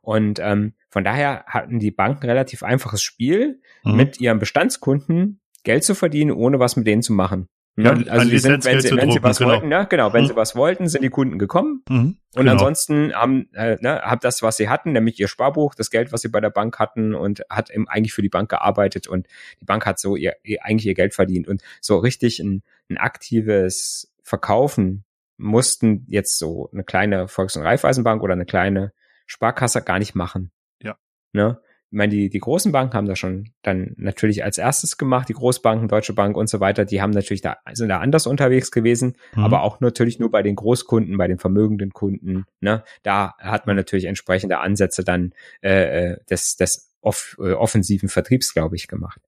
[0.00, 3.96] Und ähm, von daher hatten die Banken relativ einfaches Spiel, mhm.
[3.96, 7.48] mit ihren Bestandskunden Geld zu verdienen, ohne was mit denen zu machen.
[7.76, 9.50] Ja, also die sind, wenn sie, wenn sie was genau.
[9.50, 10.28] wollten, ne, genau, wenn mhm.
[10.28, 11.82] sie was wollten, sind die Kunden gekommen.
[11.88, 12.52] Mhm, und genau.
[12.52, 16.20] ansonsten haben, äh, ne, haben das, was sie hatten, nämlich ihr Sparbuch, das Geld, was
[16.20, 19.26] sie bei der Bank hatten und hat eben eigentlich für die Bank gearbeitet und
[19.60, 22.96] die Bank hat so ihr, ihr eigentlich ihr Geld verdient und so richtig ein, ein
[22.96, 25.03] aktives Verkaufen
[25.36, 28.92] mussten jetzt so eine kleine Volks- und Raiffeisenbank oder eine kleine
[29.26, 30.52] Sparkasse gar nicht machen.
[30.82, 30.96] Ja.
[31.32, 31.60] Ne?
[31.94, 35.32] ich meine, die, die großen Banken haben das schon dann natürlich als erstes gemacht, die
[35.32, 39.14] Großbanken, Deutsche Bank und so weiter, die haben natürlich da, sind da anders unterwegs gewesen,
[39.36, 39.44] mhm.
[39.44, 43.76] aber auch natürlich nur bei den Großkunden, bei den vermögenden Kunden, ne, da hat man
[43.76, 49.20] natürlich entsprechende Ansätze dann äh, äh des, des off, äh, offensiven Vertriebs, glaube ich, gemacht.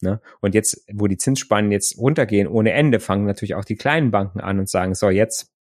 [0.00, 0.20] Ne?
[0.40, 4.40] Und jetzt, wo die Zinsspannen jetzt runtergehen ohne Ende, fangen natürlich auch die kleinen Banken
[4.40, 5.54] an und sagen, so jetzt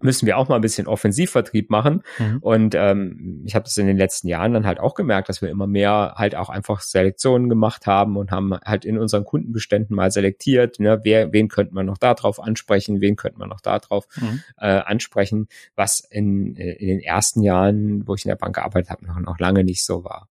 [0.00, 2.02] müssen wir auch mal ein bisschen Offensivvertrieb machen.
[2.18, 2.38] Mhm.
[2.40, 5.48] Und ähm, ich habe das in den letzten Jahren dann halt auch gemerkt, dass wir
[5.48, 10.10] immer mehr halt auch einfach Selektionen gemacht haben und haben halt in unseren Kundenbeständen mal
[10.10, 13.78] selektiert, ne, wer, wen könnte man noch da drauf ansprechen, wen könnte man noch da
[13.78, 14.42] drauf mhm.
[14.58, 19.06] äh, ansprechen, was in, in den ersten Jahren, wo ich in der Bank gearbeitet habe,
[19.06, 20.28] noch, noch lange nicht so war.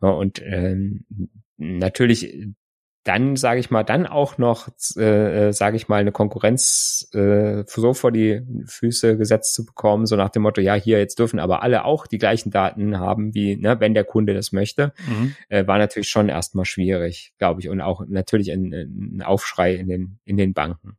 [0.00, 1.04] und ähm,
[1.56, 2.54] natürlich
[3.04, 7.64] dann sage ich mal, dann auch noch, äh, äh sage ich mal, eine Konkurrenz äh,
[7.66, 11.40] so vor die Füße gesetzt zu bekommen, so nach dem Motto, ja, hier jetzt dürfen
[11.40, 15.34] aber alle auch die gleichen Daten haben, wie, ne, wenn der Kunde das möchte, mhm.
[15.48, 19.88] äh, war natürlich schon erstmal schwierig, glaube ich, und auch natürlich ein, ein Aufschrei in
[19.88, 20.96] den, in den Banken.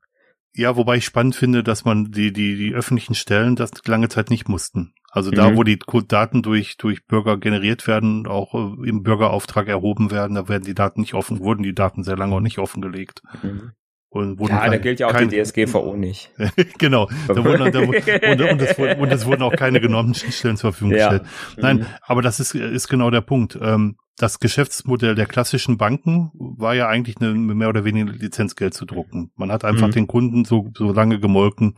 [0.55, 4.29] Ja, wobei ich spannend finde, dass man die, die, die öffentlichen Stellen das lange Zeit
[4.29, 4.93] nicht mussten.
[5.13, 5.57] Also da, mhm.
[5.57, 10.49] wo die Daten durch, durch Bürger generiert werden, auch äh, im Bürgerauftrag erhoben werden, da
[10.49, 13.21] werden die Daten nicht offen, wurden die Daten sehr lange auch nicht offengelegt.
[13.43, 13.73] Mhm.
[14.09, 16.31] Und wurden ja, kein, da gilt ja auch kein, die DSGVO nicht.
[16.79, 17.09] genau.
[17.27, 20.93] Da wurden, da, und, und, es, und es wurden auch keine genormten Schnittstellen zur Verfügung
[20.97, 21.09] ja.
[21.09, 21.31] gestellt.
[21.57, 21.85] Nein, mhm.
[22.01, 23.57] aber das ist, ist genau der Punkt.
[23.61, 28.85] Ähm, das Geschäftsmodell der klassischen Banken war ja eigentlich eine mehr oder weniger Lizenzgeld zu
[28.85, 29.31] drucken.
[29.35, 29.93] Man hat einfach mhm.
[29.93, 31.75] den Kunden so, so lange gemolken,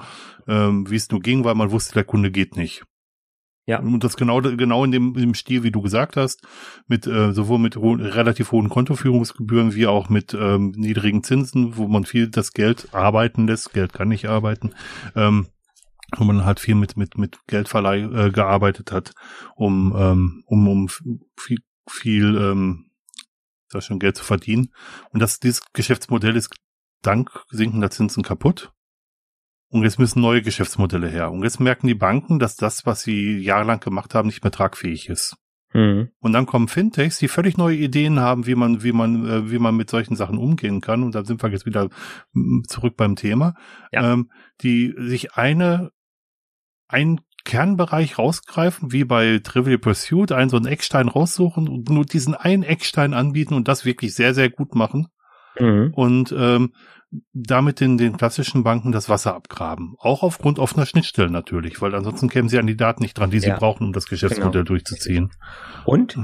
[0.47, 2.83] ähm, wie es nur ging, weil man wusste, der Kunde geht nicht.
[3.67, 3.79] Ja.
[3.79, 6.41] Und das genau, genau in dem, in dem Stil, wie du gesagt hast,
[6.87, 11.87] mit äh, sowohl mit ho relativ hohen Kontoführungsgebühren wie auch mit ähm, niedrigen Zinsen, wo
[11.87, 13.73] man viel das Geld arbeiten lässt.
[13.73, 14.73] Geld kann nicht arbeiten.
[15.15, 15.47] Ähm,
[16.15, 19.13] wo man halt viel mit mit mit Geldverleih äh, gearbeitet hat,
[19.55, 20.87] um ähm, um um
[21.35, 22.91] viel viel ähm,
[23.69, 24.71] da schon Geld zu verdienen.
[25.11, 26.53] Und das dieses Geschäftsmodell ist
[27.01, 28.71] dank sinkender Zinsen kaputt.
[29.69, 31.31] Und jetzt müssen neue Geschäftsmodelle her.
[31.31, 35.09] Und jetzt merken die Banken, dass das, was sie jahrelang gemacht haben, nicht mehr tragfähig
[35.09, 35.37] ist.
[35.73, 36.09] Mhm.
[36.19, 39.59] Und dann kommen Fintechs, die völlig neue Ideen haben, wie man, wie man, äh, wie
[39.59, 41.03] man mit solchen Sachen umgehen kann.
[41.03, 41.89] Und da sind wir jetzt wieder
[42.31, 43.55] mm, zurück beim Thema,
[43.91, 44.13] ja.
[44.13, 44.29] ähm,
[44.61, 45.91] die sich eine,
[46.87, 52.35] einen Kernbereich rausgreifen, wie bei Trivial Pursuit, einen so einen Eckstein raussuchen und nur diesen
[52.35, 55.07] einen Eckstein anbieten und das wirklich sehr, sehr gut machen.
[55.59, 55.91] Mhm.
[55.93, 56.71] Und ähm,
[57.33, 59.95] damit in den klassischen Banken das Wasser abgraben.
[59.99, 63.39] Auch aufgrund offener Schnittstellen natürlich, weil ansonsten kämen sie an die Daten nicht dran, die
[63.39, 63.57] sie ja.
[63.57, 64.63] brauchen, um das Geschäftsmodell genau.
[64.63, 65.31] durchzuziehen.
[65.85, 66.17] Und,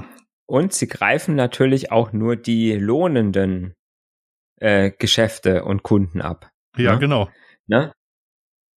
[0.45, 3.73] und sie greifen natürlich auch nur die lohnenden
[4.57, 6.51] äh, Geschäfte und Kunden ab.
[6.77, 6.99] Ja, ne?
[6.99, 7.29] genau.
[7.67, 7.93] Ne?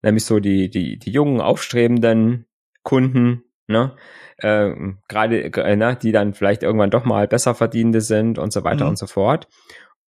[0.03, 2.46] Nämlich so die, die, die jungen, aufstrebenden
[2.83, 3.96] Kunden, ne?
[4.37, 4.74] Äh,
[5.09, 8.85] gerade, äh, ne, die dann vielleicht irgendwann doch mal besser verdienende sind und so weiter
[8.85, 8.90] mhm.
[8.90, 9.48] und so fort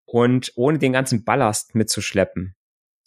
[0.07, 2.57] und ohne den ganzen Ballast mitzuschleppen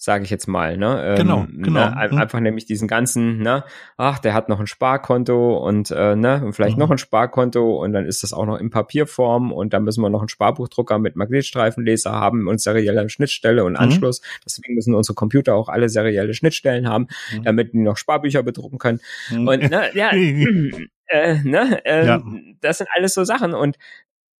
[0.01, 1.03] sage ich jetzt mal, ne?
[1.09, 1.89] Ähm, genau, genau.
[1.89, 1.97] Ne?
[1.97, 3.65] Einfach nämlich diesen ganzen, ne?
[3.97, 6.79] Ach, der hat noch ein Sparkonto und äh, ne, und vielleicht mhm.
[6.79, 10.09] noch ein Sparkonto und dann ist das auch noch in Papierform und dann müssen wir
[10.09, 13.79] noch einen Sparbuchdrucker mit Magnetstreifenleser haben und serielle Schnittstelle und mhm.
[13.79, 14.21] Anschluss.
[14.45, 17.43] Deswegen müssen unsere Computer auch alle serielle Schnittstellen haben, mhm.
[17.43, 19.01] damit die noch Sparbücher bedrucken können.
[19.31, 19.47] Mhm.
[19.49, 20.11] Und ne, ja,
[21.07, 22.23] äh, ne, äh, ja.
[22.61, 23.75] das sind alles so Sachen und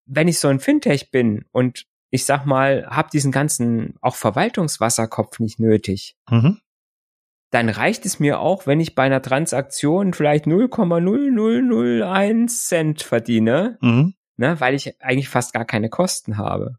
[0.05, 5.39] wenn ich so ein Fintech bin und ich sag mal, hab diesen ganzen auch Verwaltungswasserkopf
[5.39, 6.15] nicht nötig.
[6.29, 6.59] Mhm.
[7.51, 14.13] Dann reicht es mir auch, wenn ich bei einer Transaktion vielleicht 0,0001 Cent verdiene, mhm.
[14.37, 16.77] ne, weil ich eigentlich fast gar keine Kosten habe.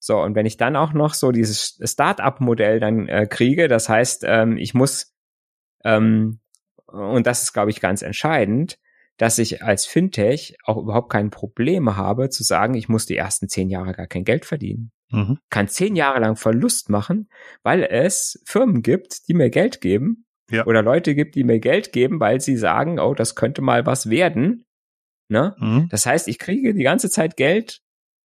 [0.00, 4.24] So, und wenn ich dann auch noch so dieses Start-up-Modell dann äh, kriege, das heißt,
[4.26, 5.14] ähm, ich muss,
[5.84, 6.40] ähm,
[6.86, 8.78] und das ist, glaube ich, ganz entscheidend,
[9.20, 13.50] dass ich als Fintech auch überhaupt kein Problem habe zu sagen, ich muss die ersten
[13.50, 14.92] zehn Jahre gar kein Geld verdienen.
[15.10, 15.36] Mhm.
[15.50, 17.28] Kann zehn Jahre lang Verlust machen,
[17.62, 20.64] weil es Firmen gibt, die mir Geld geben ja.
[20.64, 24.08] oder Leute gibt, die mir Geld geben, weil sie sagen, oh, das könnte mal was
[24.08, 24.64] werden.
[25.28, 25.54] Ne?
[25.58, 25.88] Mhm.
[25.90, 27.82] Das heißt, ich kriege die ganze Zeit Geld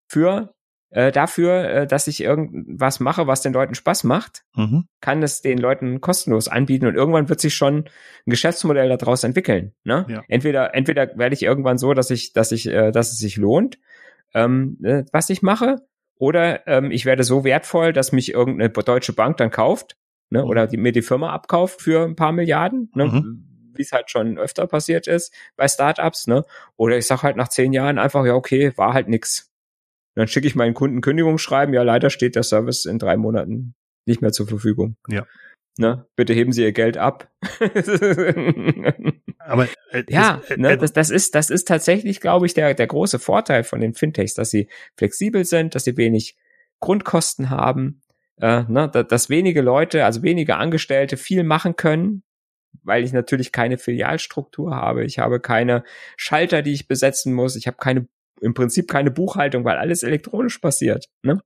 [0.08, 0.54] für
[0.94, 4.86] äh, dafür, äh, dass ich irgendwas mache, was den Leuten Spaß macht, mhm.
[5.02, 9.74] kann es den Leuten kostenlos anbieten und irgendwann wird sich schon ein Geschäftsmodell daraus entwickeln.
[9.84, 10.06] Ne?
[10.08, 10.24] Ja.
[10.28, 13.80] Entweder, entweder werde ich irgendwann so, dass ich, dass ich, äh, dass es sich lohnt,
[14.36, 15.82] ähm, äh, was ich mache,
[16.20, 19.98] oder ähm, ich werde so wertvoll, dass mich irgendeine deutsche Bank dann kauft,
[20.30, 20.50] ne, mhm.
[20.50, 23.72] oder die, mir die Firma abkauft für ein paar Milliarden, ne, mhm.
[23.74, 26.44] wie es halt schon öfter passiert ist bei Startups, ne?
[26.76, 29.53] Oder ich sag halt nach zehn Jahren einfach, ja, okay, war halt nix
[30.16, 34.22] dann schicke ich meinen Kunden Kündigungsschreiben, ja, leider steht der Service in drei Monaten nicht
[34.22, 34.98] mehr zur Verfügung.
[35.08, 35.26] Ja.
[35.78, 36.06] Ne?
[36.16, 37.32] Bitte heben Sie Ihr Geld ab.
[39.40, 42.54] Aber äh, ja, ist, äh, ne, äh, das, das ist das ist tatsächlich, glaube ich,
[42.54, 46.38] der der große Vorteil von den Fintechs, dass sie flexibel sind, dass sie wenig
[46.80, 48.04] Grundkosten haben,
[48.40, 52.24] äh, ne, dass, dass wenige Leute, also wenige Angestellte viel machen können,
[52.84, 55.04] weil ich natürlich keine Filialstruktur habe.
[55.06, 55.84] Ich habe keine
[56.18, 57.56] Schalter, die ich besetzen muss.
[57.56, 58.08] Ich habe keine
[58.44, 61.08] im Prinzip keine Buchhaltung, weil alles elektronisch passiert.
[61.24, 61.42] Ne?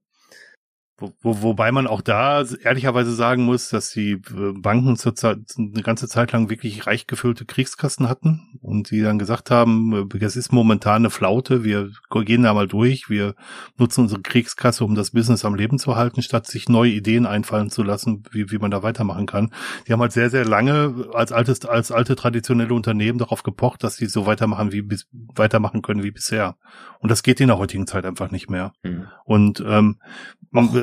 [0.99, 5.83] Wo, wo, wobei man auch da ehrlicherweise sagen muss, dass die äh, Banken zurzeit eine
[5.83, 10.35] ganze Zeit lang wirklich reich gefüllte Kriegskassen hatten und die dann gesagt haben, äh, es
[10.35, 11.91] ist momentan eine Flaute, wir
[12.25, 13.35] gehen da mal durch, wir
[13.77, 17.69] nutzen unsere Kriegskasse, um das Business am Leben zu halten, statt sich neue Ideen einfallen
[17.69, 19.53] zu lassen, wie, wie man da weitermachen kann.
[19.87, 23.97] Die haben halt sehr, sehr lange als altes, als alte traditionelle Unternehmen darauf gepocht, dass
[23.97, 26.57] sie so weitermachen, wie bis, weitermachen können wie bisher.
[26.99, 28.73] Und das geht in der heutigen Zeit einfach nicht mehr.
[28.83, 29.07] Mhm.
[29.25, 29.99] Und ähm,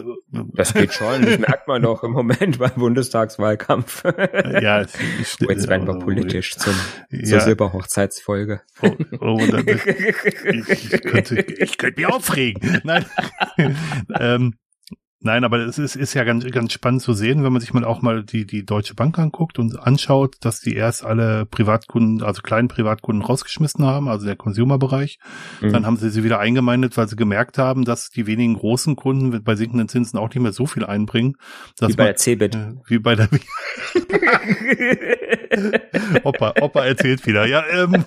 [0.05, 4.05] Och, das geht schon, das merkt man doch im Moment beim Bundestagswahlkampf.
[4.05, 4.88] ja, ich,
[5.21, 6.75] ich, oh, jetzt werden wir politisch zum,
[7.11, 7.25] ja.
[7.25, 8.62] zur Silberhochzeitsfolge.
[8.83, 8.90] Oh,
[9.21, 12.81] oh, ich, ich, könnte, ich könnte mich aufregen.
[12.85, 13.07] Nein.
[14.19, 14.55] ähm,
[15.24, 17.82] Nein, aber es ist, ist ja ganz, ganz spannend zu sehen, wenn man sich mal
[17.82, 22.42] auch mal die, die Deutsche Bank anguckt und anschaut, dass die erst alle Privatkunden, also
[22.42, 25.18] kleinen Privatkunden rausgeschmissen haben, also der Consumer-Bereich.
[25.62, 25.72] Mhm.
[25.72, 29.42] Dann haben sie sie wieder eingemeindet, weil sie gemerkt haben, dass die wenigen großen Kunden
[29.42, 31.38] bei sinkenden Zinsen auch nicht mehr so viel einbringen.
[31.80, 32.54] wie bei man, der CeBIT.
[32.54, 33.30] Äh, wie bei der
[36.24, 37.46] Opa, Opa erzählt wieder.
[37.46, 38.04] Ja, ähm,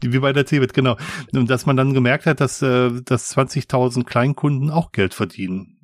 [0.00, 0.96] wie bei der CeBIT, genau.
[1.32, 5.78] Und dass man dann gemerkt hat, dass, äh, dass 20.000 Kleinkunden auch Geld verdienen.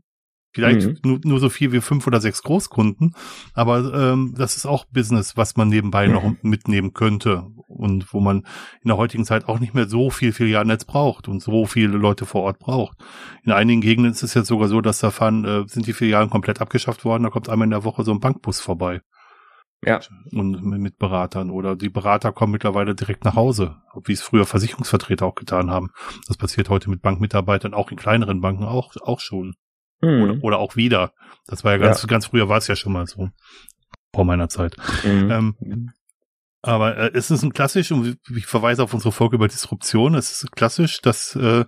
[0.53, 0.99] Vielleicht mhm.
[1.05, 3.15] nur, nur so viel wie fünf oder sechs Großkunden,
[3.53, 6.15] aber ähm, das ist auch Business, was man nebenbei mhm.
[6.15, 8.39] noch mitnehmen könnte und wo man
[8.83, 12.25] in der heutigen Zeit auch nicht mehr so viel Filialnetz braucht und so viele Leute
[12.25, 12.97] vor Ort braucht.
[13.45, 16.31] In einigen Gegenden ist es jetzt sogar so, dass da fahren, äh, sind die Filialen
[16.31, 19.03] komplett abgeschafft worden, da kommt einmal in der Woche so ein Bankbus vorbei.
[19.85, 20.01] Ja.
[20.33, 25.25] Und mit Beratern oder die Berater kommen mittlerweile direkt nach Hause, wie es früher Versicherungsvertreter
[25.25, 25.91] auch getan haben.
[26.27, 29.55] Das passiert heute mit Bankmitarbeitern auch in kleineren Banken auch, auch schon.
[30.01, 30.23] Mhm.
[30.23, 31.13] Oder, oder auch wieder.
[31.47, 32.07] Das war ja ganz, ja.
[32.07, 33.29] ganz früher war es ja schon mal so.
[34.15, 34.77] Vor meiner Zeit.
[35.05, 35.31] Mhm.
[35.31, 35.93] Ähm,
[36.63, 40.43] aber äh, es ist ein klassisch, und ich verweise auf unsere Folge über Disruption, es
[40.43, 41.65] ist klassisch, dass äh,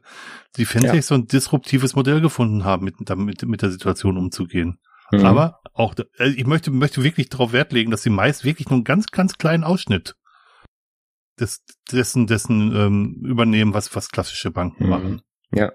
[0.56, 1.02] die Fintechs ja.
[1.02, 4.80] so ein disruptives Modell gefunden haben, mit, damit, mit der Situation umzugehen.
[5.12, 5.24] Mhm.
[5.24, 8.78] Aber auch, äh, ich möchte, möchte wirklich darauf Wert legen, dass sie meist wirklich nur
[8.78, 10.16] einen ganz, ganz kleinen Ausschnitt
[11.38, 14.90] des, dessen, dessen ähm, übernehmen, was, was klassische Banken mhm.
[14.90, 15.22] machen.
[15.52, 15.72] Ja.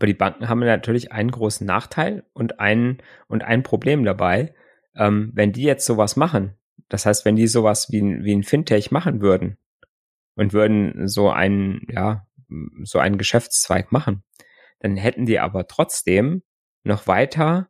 [0.00, 4.54] Aber die Banken haben natürlich einen großen Nachteil und ein, und ein Problem dabei.
[4.96, 6.54] Ähm, wenn die jetzt sowas machen,
[6.88, 9.58] das heißt, wenn die sowas wie ein, wie ein Fintech machen würden
[10.36, 12.26] und würden so einen, ja,
[12.82, 14.22] so einen Geschäftszweig machen,
[14.78, 16.44] dann hätten die aber trotzdem
[16.82, 17.68] noch weiter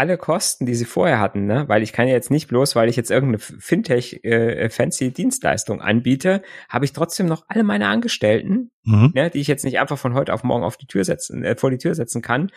[0.00, 1.64] alle Kosten, die sie vorher hatten, ne?
[1.68, 5.82] weil ich kann ja jetzt nicht bloß, weil ich jetzt irgendeine Fintech äh, fancy Dienstleistung
[5.82, 9.12] anbiete, habe ich trotzdem noch alle meine Angestellten, mhm.
[9.14, 11.54] ne, die ich jetzt nicht einfach von heute auf morgen auf die Tür setzen, äh,
[11.54, 12.50] vor die Tür setzen kann.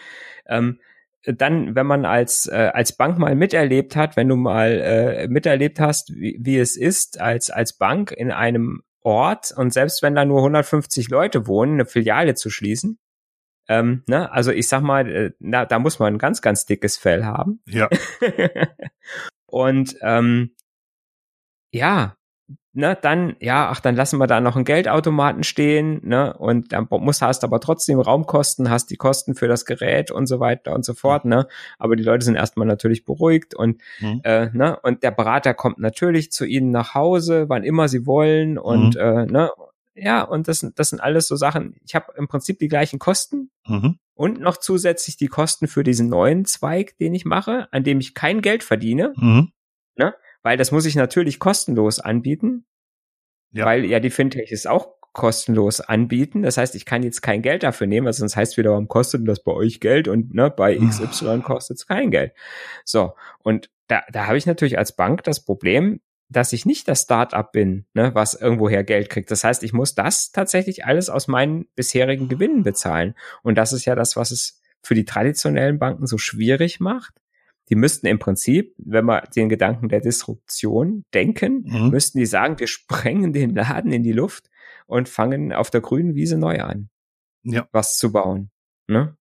[0.47, 0.79] Ähm,
[1.25, 5.81] dann, wenn man als äh, als Bank mal miterlebt hat, wenn du mal äh, miterlebt
[5.81, 10.23] hast, wie, wie es ist, als als Bank in einem Ort und selbst wenn da
[10.23, 12.99] nur 150 Leute wohnen, eine Filiale zu schließen,
[13.67, 14.31] ähm, ne?
[14.31, 17.61] Also ich sag mal, äh, na, da muss man ein ganz, ganz dickes Fell haben.
[17.67, 17.89] Ja.
[19.45, 20.55] und ähm,
[21.71, 22.15] ja,
[22.73, 26.87] ne, dann, ja, ach, dann lassen wir da noch einen Geldautomaten stehen, ne, und dann
[26.89, 30.83] musst, hast aber trotzdem Raumkosten, hast die Kosten für das Gerät und so weiter und
[30.83, 31.47] so fort, ne,
[31.77, 34.21] aber die Leute sind erstmal natürlich beruhigt und, mhm.
[34.23, 38.57] äh, ne, und der Berater kommt natürlich zu ihnen nach Hause, wann immer sie wollen
[38.57, 39.01] und, mhm.
[39.01, 39.51] äh, ne,
[39.95, 41.75] ja, und das, das sind alles so Sachen.
[41.85, 43.99] Ich habe im Prinzip die gleichen Kosten mhm.
[44.15, 48.13] und noch zusätzlich die Kosten für diesen neuen Zweig, den ich mache, an dem ich
[48.13, 49.13] kein Geld verdiene.
[49.15, 49.51] Mhm.
[49.95, 50.15] Ne?
[50.41, 52.65] Weil das muss ich natürlich kostenlos anbieten.
[53.51, 53.65] Ja.
[53.65, 56.41] Weil ja die Fintechs auch kostenlos anbieten.
[56.41, 59.43] Das heißt, ich kann jetzt kein Geld dafür nehmen, weil sonst heißt wiederum, kostet das
[59.43, 62.33] bei euch Geld und ne, bei XY kostet es kein Geld.
[62.83, 66.01] So, und da, da habe ich natürlich als Bank das Problem,
[66.33, 69.31] dass ich nicht das Startup bin, ne, was irgendwoher Geld kriegt.
[69.31, 73.15] Das heißt, ich muss das tatsächlich alles aus meinen bisherigen Gewinnen bezahlen.
[73.41, 77.13] Und das ist ja das, was es für die traditionellen Banken so schwierig macht.
[77.69, 81.89] Die müssten im Prinzip, wenn wir den Gedanken der Disruption denken, mhm.
[81.89, 84.49] müssten die sagen, wir sprengen den Laden in die Luft
[84.85, 86.89] und fangen auf der grünen Wiese neu an,
[87.43, 87.67] ja.
[87.71, 88.51] was zu bauen.
[88.87, 89.15] Ne?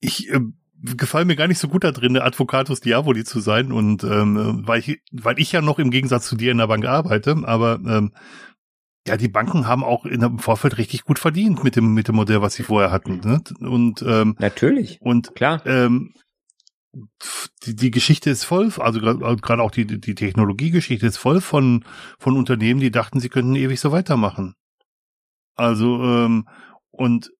[0.00, 0.40] Ich äh,
[0.82, 4.80] gefallen mir gar nicht so gut da drin, Advocatus Diaboli zu sein und ähm, weil
[4.80, 8.12] ich, weil ich ja noch im Gegensatz zu dir in der Bank arbeite, aber ähm,
[9.06, 12.16] ja, die Banken haben auch in im Vorfeld richtig gut verdient mit dem mit dem
[12.16, 13.20] Modell, was sie vorher hatten.
[13.20, 13.42] Ne?
[13.60, 15.64] Und ähm, natürlich und klar.
[15.66, 16.12] Ähm,
[17.64, 21.84] die, die Geschichte ist voll, also gerade auch die die Technologiegeschichte ist voll von
[22.18, 24.54] von Unternehmen, die dachten, sie könnten ewig so weitermachen.
[25.54, 26.48] Also ähm,
[26.90, 27.30] und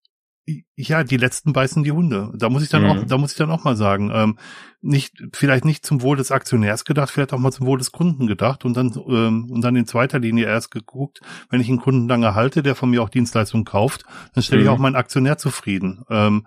[0.77, 2.33] ja, die letzten beißen die Hunde.
[2.37, 2.91] Da muss ich dann mhm.
[2.91, 4.39] auch, da muss ich dann auch mal sagen, ähm,
[4.81, 8.27] nicht, vielleicht nicht zum Wohl des Aktionärs gedacht, vielleicht auch mal zum Wohl des Kunden
[8.27, 11.21] gedacht und dann, ähm, und dann in zweiter Linie erst geguckt,
[11.51, 14.67] wenn ich einen Kunden lange halte, der von mir auch Dienstleistungen kauft, dann stelle mhm.
[14.67, 16.05] ich auch meinen Aktionär zufrieden.
[16.09, 16.47] Ähm,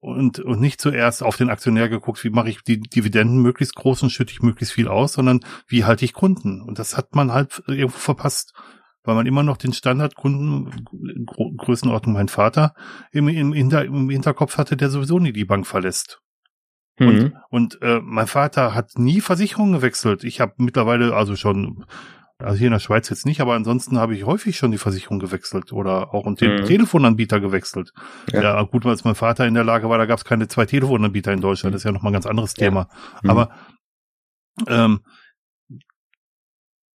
[0.00, 4.02] und, und nicht zuerst auf den Aktionär geguckt, wie mache ich die Dividenden möglichst groß
[4.02, 6.62] und schütte ich möglichst viel aus, sondern wie halte ich Kunden?
[6.62, 8.54] Und das hat man halt irgendwo verpasst,
[9.04, 10.86] weil man immer noch den Standardkunden,
[11.56, 12.74] Größenordnung mein Vater,
[13.12, 16.20] im, im, Hinter, im Hinterkopf hatte, der sowieso nie die Bank verlässt.
[16.98, 17.08] Mhm.
[17.08, 20.24] Und, und äh, mein Vater hat nie Versicherungen gewechselt.
[20.24, 21.86] Ich habe mittlerweile also schon
[22.42, 25.18] also hier in der Schweiz jetzt nicht, aber ansonsten habe ich häufig schon die Versicherung
[25.18, 26.64] gewechselt oder auch den mhm.
[26.64, 27.92] Telefonanbieter gewechselt.
[28.32, 28.42] Ja.
[28.42, 28.62] ja.
[28.62, 31.40] gut, als mein Vater in der Lage war, da gab es keine zwei Telefonanbieter in
[31.40, 31.72] Deutschland.
[31.72, 31.74] Mhm.
[31.74, 32.88] Das ist ja nochmal ein ganz anderes Thema.
[32.90, 33.18] Ja.
[33.22, 33.30] Mhm.
[33.30, 33.50] Aber
[34.68, 35.00] ähm,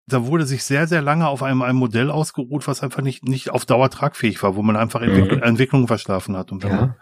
[0.07, 3.49] da wurde sich sehr, sehr lange auf einem, einem Modell ausgeruht, was einfach nicht, nicht
[3.49, 5.43] auf Dauer tragfähig war, wo man einfach Entwickl mhm.
[5.43, 6.51] Entwicklungen verschlafen hat.
[6.51, 6.75] Und wenn ja.
[6.75, 6.95] man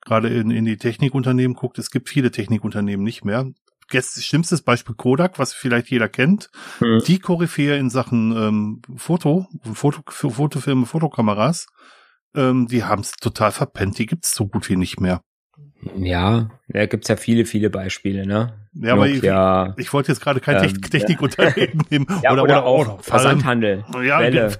[0.00, 3.46] gerade in, in die Technikunternehmen guckt, es gibt viele Technikunternehmen nicht mehr
[3.92, 6.50] schlimmstes Beispiel Kodak, was vielleicht jeder kennt.
[6.80, 7.02] Mhm.
[7.06, 11.66] Die Koryphäe in Sachen ähm, Foto, Foto, Fotofilme, Fotokameras,
[12.34, 13.98] ähm, die haben es total verpennt.
[13.98, 15.22] Die gibt's so gut wie nicht mehr.
[15.96, 18.54] Ja, da gibt's ja viele, viele Beispiele, ne?
[18.74, 22.06] Ja, aber ich, ich wollte jetzt gerade kein ähm, Technikunternehmen nehmen.
[22.22, 23.84] Ja, oder, oder, oder auch Versandhandel.
[24.04, 24.52] Ja, Welle.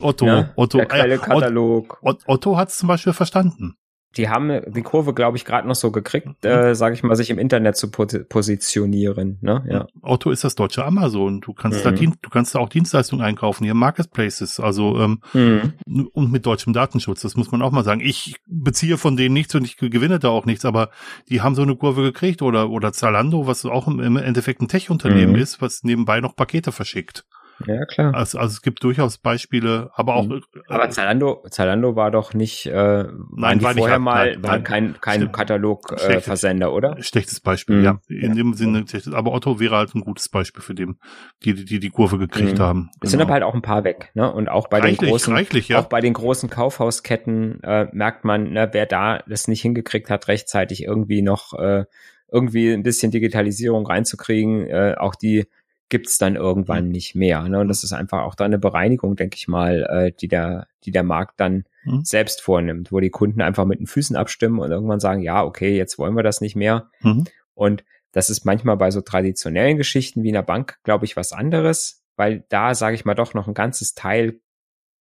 [0.00, 1.98] Otto, ja, Otto, der Quelle-Katalog.
[2.02, 3.76] Otto, Otto hat's zum Beispiel verstanden
[4.16, 6.34] die haben die Kurve, glaube ich, gerade noch so gekriegt, mhm.
[6.42, 9.38] äh, sage ich mal, sich im Internet zu positionieren.
[9.40, 9.64] Ne?
[9.68, 9.86] Ja.
[10.02, 11.40] Otto ist das deutsche Amazon.
[11.40, 11.96] Du kannst mhm.
[11.96, 16.08] da du kannst da auch Dienstleistungen einkaufen, hier Marketplaces, also ähm, mhm.
[16.12, 17.22] und mit deutschem Datenschutz.
[17.22, 18.00] Das muss man auch mal sagen.
[18.00, 20.90] Ich beziehe von denen nichts und ich gewinne da auch nichts, aber
[21.28, 25.32] die haben so eine Kurve gekriegt oder oder Zalando, was auch im Endeffekt ein Tech-Unternehmen
[25.32, 25.38] mhm.
[25.38, 27.24] ist, was nebenbei noch Pakete verschickt.
[27.66, 28.14] Ja, klar.
[28.14, 30.26] Also, also es gibt durchaus Beispiele, aber auch.
[30.26, 30.42] Mhm.
[30.68, 35.00] Aber Zalando, Zalando war doch nicht, äh, nein, war nicht vorher mal nein, nein, kein,
[35.00, 37.02] kein Katalogversender, äh, oder?
[37.02, 37.84] Schlechtes Beispiel, mhm.
[37.84, 38.00] ja.
[38.08, 38.34] In ja.
[38.34, 40.98] dem Sinne, aber Otto wäre halt ein gutes Beispiel für den,
[41.44, 42.62] die die die Kurve gekriegt mhm.
[42.62, 42.90] haben.
[43.00, 43.28] Es sind genau.
[43.28, 44.32] aber halt auch ein paar weg, ne?
[44.32, 45.80] Und auch bei reichlich, den großen, reichlich, ja.
[45.80, 50.28] auch bei den großen Kaufhausketten äh, merkt man, ne, wer da das nicht hingekriegt hat,
[50.28, 51.84] rechtzeitig irgendwie noch äh,
[52.32, 55.46] irgendwie ein bisschen Digitalisierung reinzukriegen, äh, auch die
[55.92, 56.92] gibt's dann irgendwann mhm.
[56.92, 57.46] nicht mehr.
[57.50, 57.60] Ne?
[57.60, 60.90] Und das ist einfach auch da eine Bereinigung, denke ich mal, äh, die der, die
[60.90, 62.02] der Markt dann mhm.
[62.02, 65.76] selbst vornimmt, wo die Kunden einfach mit den Füßen abstimmen und irgendwann sagen, ja, okay,
[65.76, 66.88] jetzt wollen wir das nicht mehr.
[67.02, 67.24] Mhm.
[67.52, 72.02] Und das ist manchmal bei so traditionellen Geschichten wie einer Bank, glaube ich, was anderes,
[72.16, 74.40] weil da, sage ich mal, doch noch ein ganzes Teil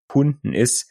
[0.08, 0.90] Kunden ist,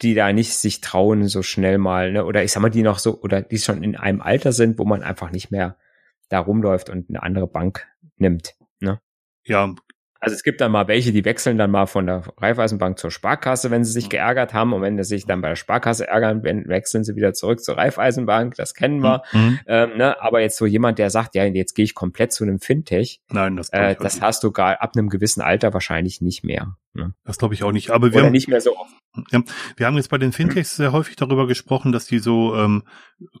[0.00, 2.24] die da nicht sich trauen, so schnell mal, ne?
[2.24, 4.86] oder ich sag mal, die noch so, oder die schon in einem Alter sind, wo
[4.86, 5.76] man einfach nicht mehr
[6.30, 7.86] da rumläuft und eine andere Bank
[8.16, 8.54] nimmt.
[9.46, 9.74] Ja.
[10.18, 13.70] Also es gibt dann mal welche, die wechseln dann mal von der Raiffeisenbank zur Sparkasse,
[13.70, 14.72] wenn sie sich geärgert haben.
[14.72, 18.54] Und wenn sie sich dann bei der Sparkasse ärgern, wechseln sie wieder zurück zur Raiffeisenbank.
[18.56, 19.22] Das kennen wir.
[19.32, 19.60] Mhm.
[19.66, 20.20] Ähm, ne?
[20.20, 23.20] Aber jetzt so jemand, der sagt, ja, jetzt gehe ich komplett zu einem Fintech.
[23.30, 26.76] Nein, das, äh, das hast du gar ab einem gewissen Alter wahrscheinlich nicht mehr.
[26.96, 27.14] Ne?
[27.24, 27.90] Das glaube ich auch nicht.
[27.90, 28.92] Aber wir Oder haben, nicht mehr so oft.
[29.30, 29.42] Ja,
[29.76, 32.82] wir haben jetzt bei den Fintechs sehr häufig darüber gesprochen, dass die so ähm,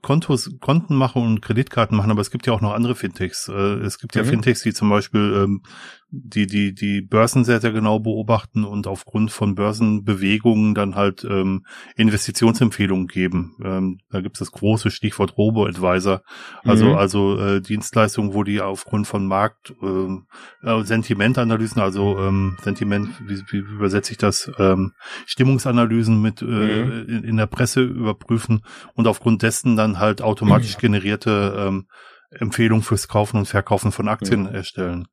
[0.00, 3.48] Kontos, Konten machen und Kreditkarten machen, aber es gibt ja auch noch andere Fintechs.
[3.48, 4.28] Äh, es gibt ja mhm.
[4.28, 5.62] Fintechs, die zum Beispiel ähm,
[6.10, 11.66] die, die, die Börsen sehr, sehr genau beobachten und aufgrund von Börsenbewegungen dann halt ähm,
[11.96, 13.56] Investitionsempfehlungen geben.
[13.62, 16.22] Ähm, da gibt es das große Stichwort Robo-Advisor,
[16.62, 16.94] also, mhm.
[16.94, 20.26] also äh, Dienstleistungen, wo die aufgrund von Markt ähm,
[20.62, 24.92] äh, Sentimentanalysen, also ähm, Sentiment, wie, wie übersetze ich das, ähm,
[25.26, 27.06] Stimmungsanalysen mit äh, mhm.
[27.08, 28.62] in, in, der Presse überprüfen
[28.94, 30.80] und aufgrund dessen dann halt automatisch mhm.
[30.80, 31.88] generierte ähm,
[32.30, 34.54] Empfehlungen fürs Kaufen und Verkaufen von Aktien mhm.
[34.54, 35.08] erstellen.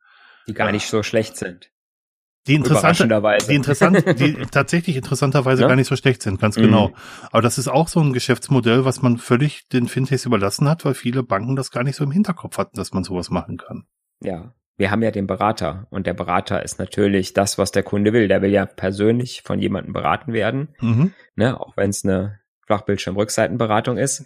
[0.48, 1.70] Die gar nicht so schlecht sind.
[2.48, 3.08] Die interessante,
[3.48, 5.68] die interessant, die tatsächlich interessanterweise ja?
[5.70, 6.90] gar nicht so schlecht sind, ganz genau.
[6.90, 6.96] Mhm.
[7.32, 10.94] Aber das ist auch so ein Geschäftsmodell, was man völlig den Fintechs überlassen hat, weil
[10.94, 13.86] viele Banken das gar nicht so im Hinterkopf hatten, dass man sowas machen kann.
[14.20, 18.14] Ja, wir haben ja den Berater und der Berater ist natürlich das, was der Kunde
[18.14, 18.28] will.
[18.28, 21.14] Der will ja persönlich von jemandem beraten werden, mhm.
[21.36, 24.26] ne, auch wenn es eine Flachbildschirm-Rückseitenberatung ist.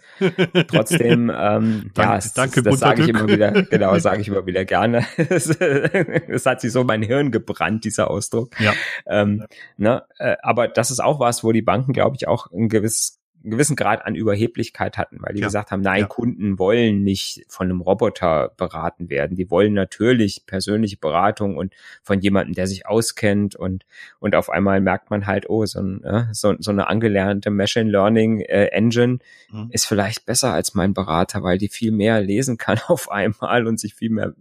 [0.68, 4.64] Trotzdem, ähm, ja, es, danke, das sage ich immer wieder, genau, sage ich immer wieder
[4.64, 5.04] gerne.
[5.18, 8.58] Es hat sich so mein Hirn gebrannt, dieser Ausdruck.
[8.60, 8.72] Ja.
[9.06, 9.44] Ähm,
[9.76, 13.17] ne, äh, aber das ist auch was, wo die Banken, glaube ich, auch ein gewisses
[13.42, 15.46] einen gewissen Grad an Überheblichkeit hatten, weil die ja.
[15.46, 16.06] gesagt haben, nein, ja.
[16.06, 19.36] Kunden wollen nicht von einem Roboter beraten werden.
[19.36, 21.72] Die wollen natürlich persönliche Beratung und
[22.02, 23.86] von jemandem, der sich auskennt und,
[24.18, 27.90] und auf einmal merkt man halt, oh, so, ein, äh, so, so eine angelernte Machine
[27.90, 29.18] Learning äh, Engine
[29.50, 29.68] mhm.
[29.70, 33.78] ist vielleicht besser als mein Berater, weil die viel mehr lesen kann auf einmal und
[33.78, 34.34] sich viel mehr,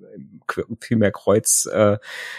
[0.79, 1.97] viel mehr Kreuz äh,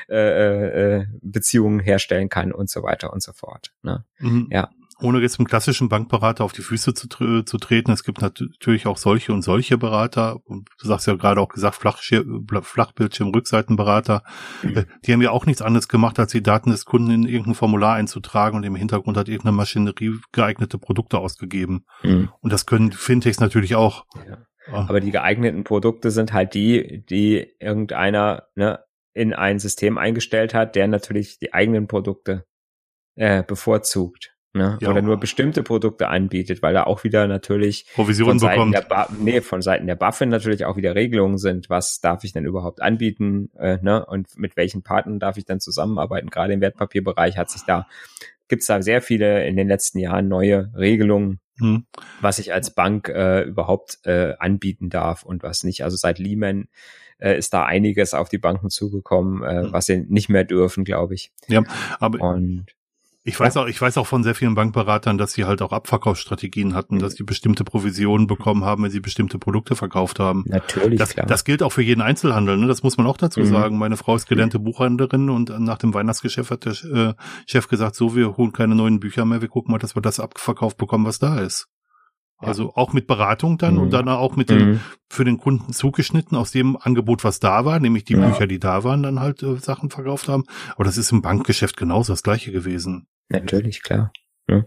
[0.08, 3.72] äh, äh, Beziehungen herstellen kann und so weiter und so fort.
[3.82, 4.04] Ne?
[4.18, 4.48] Mhm.
[4.50, 4.70] Ja.
[5.00, 8.96] Ohne jetzt mit klassischen Bankberater auf die Füße zu, zu treten, es gibt natürlich auch
[8.96, 10.40] solche und solche Berater.
[10.44, 14.24] Und du sagst ja gerade auch gesagt, Flachbildschirm-Rückseitenberater.
[14.62, 14.86] Mhm.
[15.04, 17.94] Die haben ja auch nichts anderes gemacht, als die Daten des Kunden in irgendein Formular
[17.94, 21.84] einzutragen und im Hintergrund hat irgendeine Maschinerie geeignete Produkte ausgegeben.
[22.02, 22.30] Mhm.
[22.40, 24.04] Und das können Fintechs natürlich auch.
[24.28, 24.38] Ja.
[24.70, 28.80] Aber die geeigneten Produkte sind halt die, die irgendeiner ne,
[29.14, 32.44] in ein System eingestellt hat, der natürlich die eigenen Produkte
[33.14, 34.37] äh, bevorzugt.
[34.58, 34.78] Ne?
[34.80, 34.90] Ja.
[34.90, 38.74] Oder nur bestimmte Produkte anbietet, weil da auch wieder natürlich Provision bekommt.
[38.74, 42.32] Der ba nee, von Seiten der BaFin natürlich auch wieder Regelungen sind, was darf ich
[42.32, 44.04] denn überhaupt anbieten äh, ne?
[44.04, 46.28] und mit welchen Partnern darf ich dann zusammenarbeiten.
[46.28, 47.86] Gerade im Wertpapierbereich hat sich da
[48.48, 51.86] gibt es da sehr viele in den letzten Jahren neue Regelungen, hm.
[52.20, 55.84] was ich als Bank äh, überhaupt äh, anbieten darf und was nicht.
[55.84, 56.68] Also seit Lehman
[57.18, 59.72] äh, ist da einiges auf die Banken zugekommen, äh, hm.
[59.72, 61.30] was sie nicht mehr dürfen, glaube ich.
[61.46, 61.62] Ja,
[62.00, 62.66] aber und
[63.28, 66.74] ich weiß auch, ich weiß auch von sehr vielen Bankberatern, dass sie halt auch Abverkaufsstrategien
[66.74, 67.00] hatten, mhm.
[67.00, 70.44] dass die bestimmte Provisionen bekommen haben, wenn sie bestimmte Produkte verkauft haben.
[70.46, 71.26] Natürlich, das, klar.
[71.26, 72.66] Das gilt auch für jeden Einzelhandel, ne?
[72.66, 73.46] Das muss man auch dazu mhm.
[73.46, 73.78] sagen.
[73.78, 74.58] Meine Frau ist gelernte.
[74.58, 77.14] Buchhändlerin und nach dem Weihnachtsgeschäft hat der äh,
[77.46, 80.20] Chef gesagt, so, wir holen keine neuen Bücher mehr, wir gucken mal, dass wir das
[80.20, 81.68] abverkauft bekommen, was da ist.
[82.40, 83.80] Also auch mit Beratung dann mhm.
[83.80, 84.80] und dann auch mit dem mhm.
[85.08, 88.28] für den Kunden zugeschnitten aus dem Angebot, was da war, nämlich die ja.
[88.28, 90.44] Bücher, die da waren, dann halt äh, Sachen verkauft haben.
[90.74, 93.08] Aber das ist im Bankgeschäft genauso das gleiche gewesen.
[93.28, 94.12] Natürlich, klar.
[94.46, 94.64] Ja.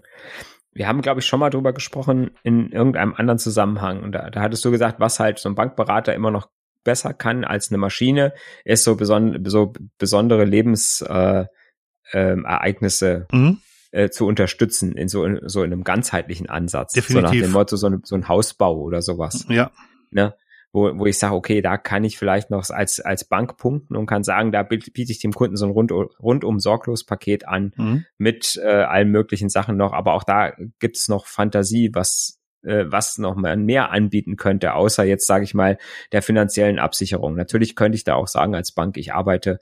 [0.74, 4.03] Wir haben, glaube ich, schon mal drüber gesprochen in irgendeinem anderen Zusammenhang.
[4.03, 6.49] Und da, da hattest du gesagt, was halt so ein Bankberater immer noch
[6.84, 8.34] besser kann als eine Maschine,
[8.65, 13.57] ist so, beson so besondere Lebensereignisse äh, ähm, mhm
[13.91, 16.93] äh, zu unterstützen in so, in so in einem ganzheitlichen Ansatz.
[16.93, 17.29] Definitiv.
[17.29, 19.45] So nach dem Motto, so, eine, so ein Hausbau oder sowas.
[19.49, 19.71] Ja.
[20.11, 20.33] Ne?
[20.73, 24.05] Wo, wo ich sage, okay, da kann ich vielleicht noch als, als Bank punkten und
[24.05, 28.05] kann sagen, da biete ich dem Kunden so ein rund, rundum sorglos Paket an mhm.
[28.17, 29.91] mit äh, allen möglichen Sachen noch.
[29.91, 35.03] Aber auch da gibt's noch Fantasie, was äh, was noch mal mehr anbieten könnte, außer
[35.03, 35.77] jetzt, sage ich mal,
[36.11, 37.35] der finanziellen Absicherung.
[37.35, 39.59] Natürlich könnte ich da auch sagen als Bank, ich arbeite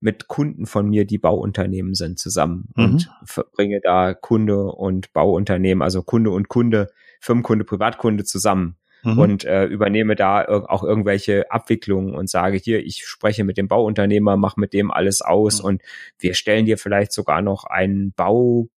[0.00, 2.84] mit Kunden von mir, die Bauunternehmen sind, zusammen mhm.
[2.84, 6.90] und verbringe da Kunde und Bauunternehmen, also Kunde und Kunde,
[7.20, 9.18] Firmenkunde, Privatkunde zusammen mhm.
[9.18, 14.36] und äh, übernehme da auch irgendwelche Abwicklungen und sage hier, ich spreche mit dem Bauunternehmer,
[14.36, 15.68] mache mit dem alles aus mhm.
[15.68, 15.82] und
[16.18, 18.68] wir stellen dir vielleicht sogar noch einen Bau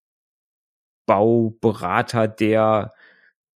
[1.05, 2.93] Bauberater, der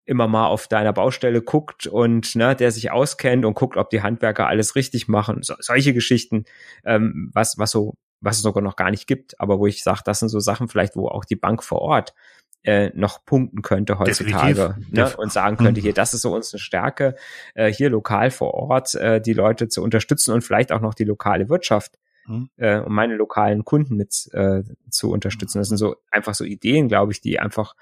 [0.07, 4.01] immer mal auf deiner Baustelle guckt und ne, der sich auskennt und guckt, ob die
[4.01, 5.43] Handwerker alles richtig machen.
[5.43, 6.45] So, solche Geschichten,
[6.85, 10.01] ähm, was, was so, was es sogar noch gar nicht gibt, aber wo ich sage,
[10.05, 12.15] das sind so Sachen vielleicht, wo auch die Bank vor Ort
[12.63, 15.83] äh, noch punkten könnte heutzutage ne, und sagen könnte, mhm.
[15.83, 17.15] hier, das ist so unsere Stärke,
[17.53, 21.03] äh, hier lokal vor Ort äh, die Leute zu unterstützen und vielleicht auch noch die
[21.03, 22.49] lokale Wirtschaft mhm.
[22.57, 25.59] äh, um meine lokalen Kunden mit äh, zu unterstützen.
[25.59, 27.75] Das sind so einfach so Ideen, glaube ich, die einfach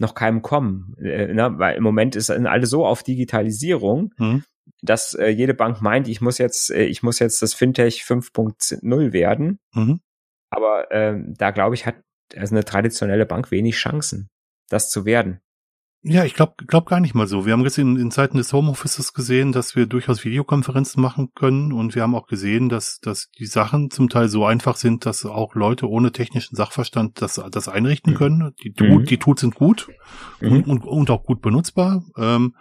[0.00, 0.94] noch keinem kommen.
[0.98, 1.58] Äh, ne?
[1.58, 4.44] Weil im Moment ist alle so auf Digitalisierung, mhm.
[4.82, 9.12] dass äh, jede Bank meint, ich muss jetzt, äh, ich muss jetzt das Fintech 5.0
[9.12, 9.58] werden.
[9.74, 10.00] Mhm.
[10.50, 11.96] Aber ähm, da glaube ich, hat
[12.36, 14.28] also eine traditionelle Bank wenig Chancen,
[14.68, 15.40] das zu werden.
[16.02, 17.44] Ja, ich glaube glaub gar nicht mal so.
[17.44, 21.72] Wir haben jetzt in, in Zeiten des Homeoffices gesehen, dass wir durchaus Videokonferenzen machen können
[21.72, 25.26] und wir haben auch gesehen, dass, dass die Sachen zum Teil so einfach sind, dass
[25.26, 28.16] auch Leute ohne technischen Sachverstand das, das einrichten mhm.
[28.16, 28.54] können.
[28.62, 29.06] Die, mhm.
[29.06, 29.88] die Tools sind gut
[30.40, 30.62] mhm.
[30.62, 32.04] und, und, auch gut benutzbar.
[32.16, 32.54] Ähm,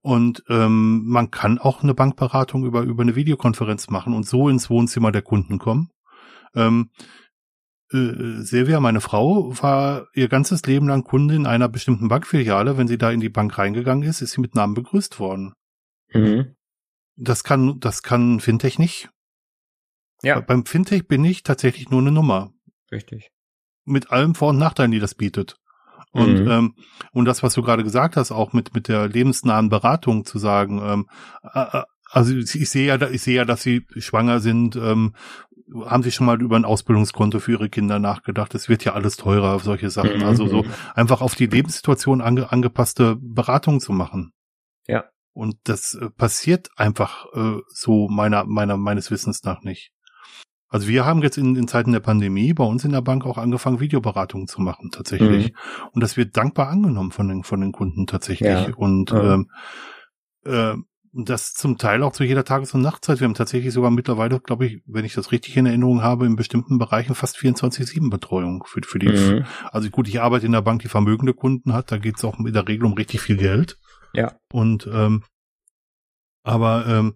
[0.00, 4.70] und ähm, man kann auch eine Bankberatung über, über eine Videokonferenz machen und so ins
[4.70, 5.88] Wohnzimmer der Kunden kommen.
[6.54, 6.90] Ähm,
[7.94, 12.76] äh, Silvia, meine Frau, war ihr ganzes Leben lang Kundin einer bestimmten Bankfiliale.
[12.76, 15.54] Wenn sie da in die Bank reingegangen ist, ist sie mit Namen begrüßt worden.
[16.12, 16.56] Mhm.
[17.16, 19.08] Das kann, das kann Fintech nicht.
[20.22, 20.40] Ja.
[20.40, 22.52] Beim Fintech bin ich tatsächlich nur eine Nummer.
[22.90, 23.30] Richtig.
[23.84, 25.56] Mit allem Vor- und Nachteilen, die das bietet.
[26.10, 26.50] Und, mhm.
[26.50, 26.74] ähm,
[27.12, 30.80] und das, was du gerade gesagt hast, auch mit, mit der lebensnahen Beratung zu sagen,
[30.82, 31.08] ähm,
[31.54, 35.14] äh, äh also ich sehe ja, ich sehe ja, dass sie schwanger sind, ähm,
[35.86, 38.54] haben Sie schon mal über ein Ausbildungskonto für Ihre Kinder nachgedacht?
[38.54, 40.18] Es wird ja alles teurer, solche Sachen.
[40.18, 40.24] Mhm.
[40.24, 40.70] Also so mhm.
[40.94, 44.32] einfach auf die Lebenssituation ange angepasste Beratung zu machen.
[44.86, 45.04] Ja.
[45.32, 49.90] Und das äh, passiert einfach äh, so meiner, meiner, meines Wissens nach nicht.
[50.68, 53.38] Also wir haben jetzt in, in Zeiten der Pandemie bei uns in der Bank auch
[53.38, 55.52] angefangen, Videoberatungen zu machen, tatsächlich.
[55.52, 55.56] Mhm.
[55.92, 58.48] Und das wird dankbar angenommen von den, von den Kunden tatsächlich.
[58.48, 58.74] Ja.
[58.74, 59.34] Und ja.
[59.34, 59.50] Ähm,
[60.44, 60.74] äh,
[61.16, 63.20] das zum Teil auch zu jeder Tages- und Nachtzeit.
[63.20, 66.34] Wir haben tatsächlich sogar mittlerweile, glaube ich, wenn ich das richtig in Erinnerung habe, in
[66.34, 69.08] bestimmten Bereichen fast 24-7-Betreuung für, für die.
[69.08, 69.44] Mhm.
[69.70, 72.38] Also gut, ich arbeite in der Bank, die vermögende Kunden hat, da geht es auch
[72.38, 73.78] in der Regel um richtig viel Geld.
[74.12, 74.34] Ja.
[74.52, 75.22] Und ähm,
[76.42, 77.14] aber ähm,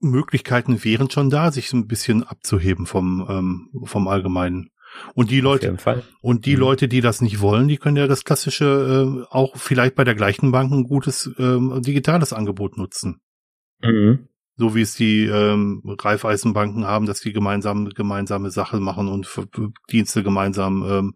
[0.00, 4.70] Möglichkeiten wären schon da, sich so ein bisschen abzuheben vom, ähm, vom Allgemeinen.
[5.14, 5.76] Und die Leute,
[6.20, 6.60] und die mhm.
[6.60, 10.14] Leute, die das nicht wollen, die können ja das klassische äh, auch vielleicht bei der
[10.14, 13.20] gleichen Bank ein gutes ähm, digitales Angebot nutzen.
[13.82, 14.28] Mhm.
[14.56, 19.28] So wie es die ähm, Reifeisenbanken haben, dass die gemeinsam gemeinsame Sache machen und
[19.90, 21.14] Dienste gemeinsam ähm,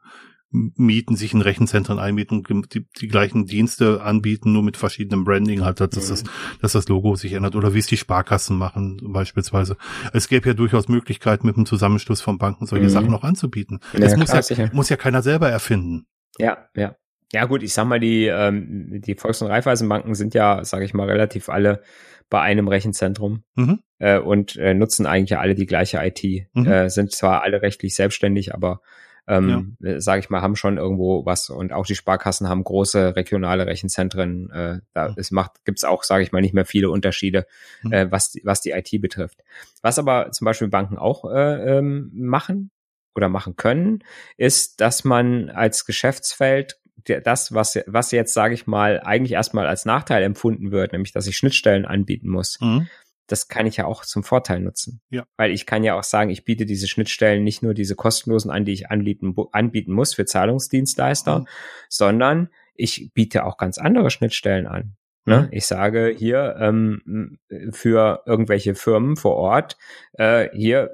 [0.53, 5.81] mieten, sich in Rechenzentren einmieten die, die gleichen Dienste anbieten, nur mit verschiedenem Branding halt,
[5.81, 6.11] dass, mhm.
[6.11, 6.25] das,
[6.61, 9.77] dass das Logo sich ändert oder wie es die Sparkassen machen beispielsweise.
[10.13, 12.91] Es gäbe ja durchaus Möglichkeiten, mit dem Zusammenschluss von Banken solche mhm.
[12.91, 13.81] Sachen noch anzubieten.
[13.95, 16.07] Ja, das muss, klar, ja, muss ja keiner selber erfinden.
[16.39, 16.97] Ja, ja.
[17.33, 20.93] Ja gut, ich sag mal, die, ähm, die Volks- und Raiffeisenbanken sind ja, sage ich
[20.93, 21.81] mal, relativ alle
[22.29, 23.81] bei einem Rechenzentrum mhm.
[23.99, 26.23] äh, und äh, nutzen eigentlich alle die gleiche IT.
[26.53, 26.67] Mhm.
[26.67, 28.83] Äh, sind zwar alle rechtlich selbstständig, aber
[29.29, 30.01] ähm, ja.
[30.01, 34.51] sage ich mal, haben schon irgendwo was und auch die Sparkassen haben große regionale Rechenzentren.
[34.51, 35.15] Äh, da ja.
[35.17, 37.47] es macht, gibt's auch, sage ich mal, nicht mehr viele Unterschiede,
[37.83, 37.93] mhm.
[37.93, 39.39] äh, was was die IT betrifft.
[39.81, 42.71] Was aber zum Beispiel Banken auch äh, ähm, machen
[43.15, 44.01] oder machen können,
[44.37, 46.79] ist, dass man als Geschäftsfeld
[47.25, 51.27] das, was, was jetzt, sage ich mal, eigentlich erstmal als Nachteil empfunden wird, nämlich dass
[51.27, 52.89] ich Schnittstellen anbieten muss, mhm
[53.27, 55.01] das kann ich ja auch zum Vorteil nutzen.
[55.11, 55.25] Ja.
[55.37, 58.65] Weil ich kann ja auch sagen, ich biete diese Schnittstellen nicht nur diese kostenlosen an,
[58.65, 61.47] die ich anbieten, anbieten muss für Zahlungsdienstleister, mhm.
[61.89, 64.97] sondern ich biete auch ganz andere Schnittstellen an.
[65.25, 65.43] Ne?
[65.43, 65.49] Mhm.
[65.53, 67.39] Ich sage hier ähm,
[67.71, 69.77] für irgendwelche Firmen vor Ort,
[70.15, 70.91] äh, hier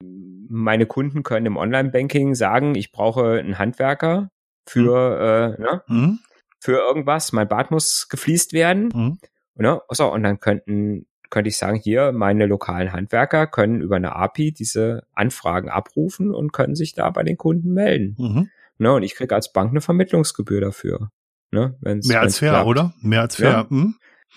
[0.00, 4.30] meine Kunden können im Online-Banking sagen, ich brauche einen Handwerker
[4.66, 5.64] für, mhm.
[5.64, 5.82] äh, ne?
[5.88, 6.18] Mhm.
[6.60, 8.88] für irgendwas, mein Bad muss gefliest werden.
[8.94, 9.18] Mhm.
[9.56, 9.82] Ne?
[9.90, 14.52] So, und dann könnten könnte ich sagen, hier, meine lokalen Handwerker können über eine API
[14.52, 18.16] diese Anfragen abrufen und können sich da bei den Kunden melden.
[18.18, 18.50] Mhm.
[18.78, 21.10] Ne, und ich kriege als Bank eine Vermittlungsgebühr dafür.
[21.50, 22.66] Ne, wenn's, Mehr als fair, klappt.
[22.66, 22.94] oder?
[23.00, 23.50] Mehr als fair.
[23.50, 23.70] Ja.
[23.70, 23.94] Hm?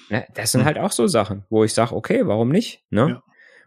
[0.10, 0.66] Ja, das sind hm.
[0.66, 2.84] halt auch so Sachen, wo ich sage, okay, warum nicht?
[2.90, 3.10] Ne?
[3.10, 3.24] Ja.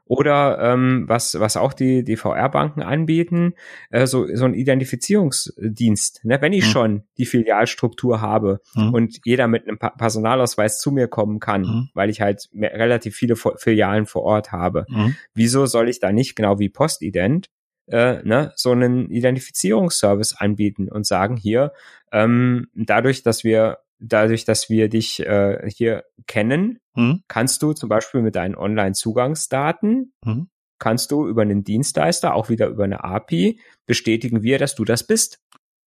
[0.07, 3.55] Oder ähm, was, was auch die, die VR-Banken anbieten,
[3.91, 6.25] äh, so, so ein Identifizierungsdienst.
[6.25, 6.43] Ne?
[6.43, 6.71] Wenn ich mhm.
[6.71, 8.93] schon die Filialstruktur habe mhm.
[8.93, 11.89] und jeder mit einem Personalausweis zu mir kommen kann, mhm.
[11.95, 15.17] weil ich halt mehr, relativ viele Filialen vor Ort habe, mhm.
[15.33, 17.49] wieso soll ich da nicht, genau wie Postident,
[17.87, 21.73] äh, ne, so einen Identifizierungsservice anbieten und sagen, hier,
[22.13, 27.23] ähm, dadurch, dass wir dadurch, dass wir dich äh, hier kennen, hm?
[27.29, 30.49] kannst du zum Beispiel mit deinen Online-Zugangsdaten, hm?
[30.79, 35.07] kannst du über einen Dienstleister, auch wieder über eine API, bestätigen wir, dass du das
[35.07, 35.41] bist.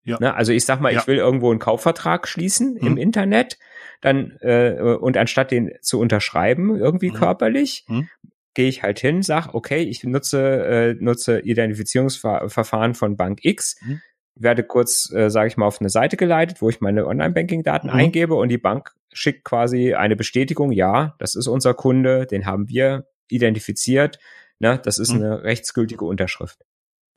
[0.03, 0.17] Ja.
[0.19, 0.33] Ne?
[0.33, 1.01] Also ich sag mal, ja.
[1.01, 2.87] ich will irgendwo einen Kaufvertrag schließen hm?
[2.87, 3.57] im Internet,
[4.01, 7.15] dann äh, und anstatt den zu unterschreiben, irgendwie hm?
[7.15, 8.07] körperlich, hm?
[8.53, 14.01] gehe ich halt hin, sag, okay, ich nutze, äh, nutze Identifizierungsverfahren von Bank X, hm?
[14.39, 17.93] Werde kurz, äh, sage ich mal, auf eine Seite geleitet, wo ich meine Online-Banking-Daten mhm.
[17.93, 22.69] eingebe und die Bank schickt quasi eine Bestätigung, ja, das ist unser Kunde, den haben
[22.69, 24.19] wir identifiziert,
[24.59, 25.23] ne, das ist mhm.
[25.23, 26.63] eine rechtsgültige Unterschrift.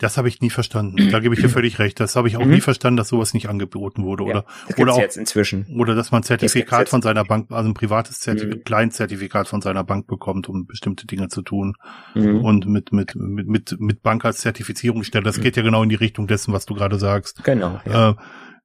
[0.01, 1.11] Das habe ich nie verstanden.
[1.11, 2.01] Da gebe ich dir völlig recht.
[2.01, 2.53] Das habe ich auch mhm.
[2.53, 4.25] nie verstanden, dass sowas nicht angeboten wurde.
[4.25, 4.45] Ja, oder
[4.79, 5.67] oder auch, jetzt inzwischen.
[5.79, 8.65] Oder dass man ein Zertifikat von seiner Bank, also ein privates Zertifikat, mhm.
[8.65, 11.75] Kleinzertifikat von seiner Bank bekommt, um bestimmte Dinge zu tun.
[12.15, 12.43] Mhm.
[12.43, 15.23] Und mit, mit, mit, mit, mit Bank als Zertifizierungsstelle.
[15.23, 15.43] Das mhm.
[15.43, 17.45] geht ja genau in die Richtung dessen, was du gerade sagst.
[17.45, 17.79] Genau.
[17.85, 18.11] Ja.
[18.11, 18.15] Äh,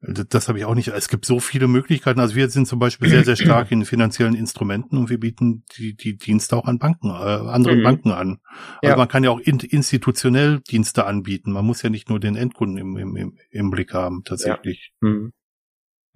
[0.08, 0.90] das habe ich auch nicht.
[0.90, 2.20] Es gibt so viele Möglichkeiten.
[2.20, 5.96] Also wir sind zum Beispiel sehr, sehr stark in finanziellen Instrumenten und wir bieten die,
[5.96, 7.84] die Dienste auch an Banken, äh, anderen mhm.
[7.84, 8.40] Banken an.
[8.82, 8.98] Also ja.
[8.98, 11.52] man kann ja auch in, institutionell Dienste anbieten.
[11.52, 14.94] Man muss ja nicht nur den Endkunden im, im, im Blick haben, tatsächlich.
[15.02, 15.10] Ja.
[15.10, 15.34] Mhm.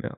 [0.03, 0.17] ja.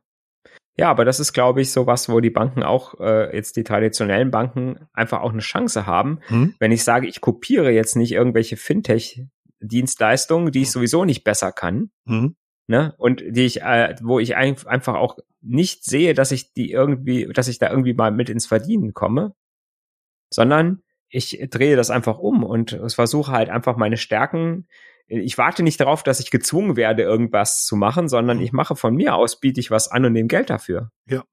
[0.78, 3.64] Ja, aber das ist, glaube ich, so was, wo die Banken auch, äh, jetzt die
[3.64, 6.20] traditionellen Banken, einfach auch eine Chance haben.
[6.30, 6.56] Mhm.
[6.60, 10.72] Wenn ich sage, ich kopiere jetzt nicht irgendwelche Fintech-Dienstleistungen, die ich mhm.
[10.72, 12.36] sowieso nicht besser kann, mhm
[12.72, 12.96] ne?
[12.98, 17.28] Und die ich, äh, wo ich ein, einfach auch nicht sehe, dass ich die irgendwie,
[17.28, 19.36] dass ich da irgendwie mal mit ins Verdienen komme,
[20.34, 24.68] sondern ich drehe das einfach um und versuche halt einfach meine Stärken.
[25.08, 28.44] Ich warte nicht darauf, dass ich gezwungen werde, irgendwas zu machen, sondern mhm.
[28.44, 30.92] ich mache von mir aus, biete ich was an und nehme Geld dafür.
[31.06, 31.26] Ja.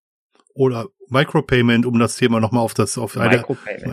[0.55, 3.45] Oder Micropayment, um das Thema nochmal auf das, auf eine,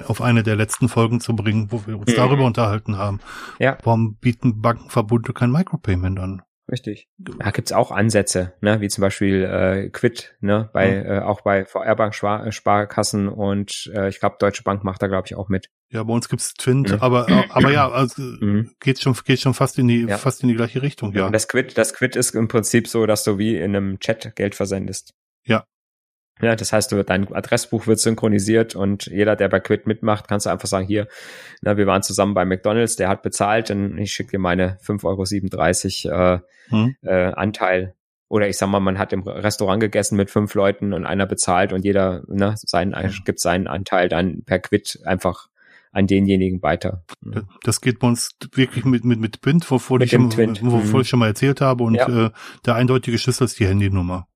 [0.07, 2.15] auf eine der letzten Folgen zu bringen, wo wir uns mhm.
[2.15, 3.19] darüber unterhalten haben.
[3.59, 3.77] Ja.
[3.83, 6.41] Warum bieten Bankenverbunde kein Micropayment an?
[6.71, 7.07] Richtig.
[7.17, 11.11] Da gibt's auch Ansätze, ne, wie zum Beispiel äh, Quid, ne, bei mhm.
[11.11, 15.27] äh, auch bei VR-Bank äh, Sparkassen und äh, ich glaube Deutsche Bank macht da glaube
[15.27, 15.69] ich auch mit.
[15.89, 16.97] Ja, bei uns gibt's Twint, mhm.
[17.01, 18.71] aber äh, aber ja, also mhm.
[18.79, 20.17] geht schon geht schon fast in die ja.
[20.17, 21.27] fast in die gleiche Richtung, ja.
[21.27, 24.35] Und das Quid, das Quid ist im Prinzip so, dass du wie in einem Chat
[24.35, 25.13] Geld versendest.
[25.43, 25.65] Ja.
[26.41, 30.45] Ja, das heißt, du, dein Adressbuch wird synchronisiert und jeder, der bei Quid mitmacht, kannst
[30.45, 31.07] du einfach sagen, hier,
[31.61, 36.11] na, wir waren zusammen bei McDonalds, der hat bezahlt und ich schicke dir meine 5,37
[36.11, 36.95] Euro äh, hm.
[37.03, 37.95] äh, Anteil.
[38.27, 41.71] Oder ich sag mal, man hat im Restaurant gegessen mit fünf Leuten und einer bezahlt
[41.71, 43.23] und jeder ne, seinen, hm.
[43.23, 45.47] gibt seinen Anteil dann per Quid einfach
[45.95, 47.05] an denjenigen weiter.
[47.63, 51.01] Das geht bei uns wirklich mit, mit, mit Twint, wovor, mit ich, schon, wovor mhm.
[51.01, 51.85] ich schon mal erzählt habe.
[51.85, 52.25] Und ja.
[52.25, 52.31] äh,
[52.65, 54.27] der eindeutige Schlüssel ist die Handynummer.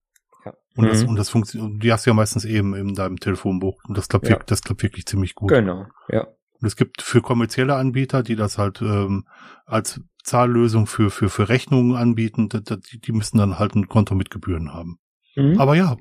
[0.80, 0.84] Ja.
[0.84, 0.90] Und, mhm.
[0.90, 3.82] das, und das funktioniert, die hast du ja meistens eben in deinem Telefonbuch.
[3.88, 4.32] Und das klappt, ja.
[4.32, 5.50] wirklich, das klappt wirklich ziemlich gut.
[5.50, 6.28] Genau, ja.
[6.62, 9.26] Und es gibt für kommerzielle Anbieter, die das halt ähm,
[9.66, 14.30] als Zahllösung für, für, für Rechnungen anbieten, die, die müssen dann halt ein Konto mit
[14.30, 15.00] Gebühren haben.
[15.36, 15.60] Mhm.
[15.60, 15.96] Aber ja,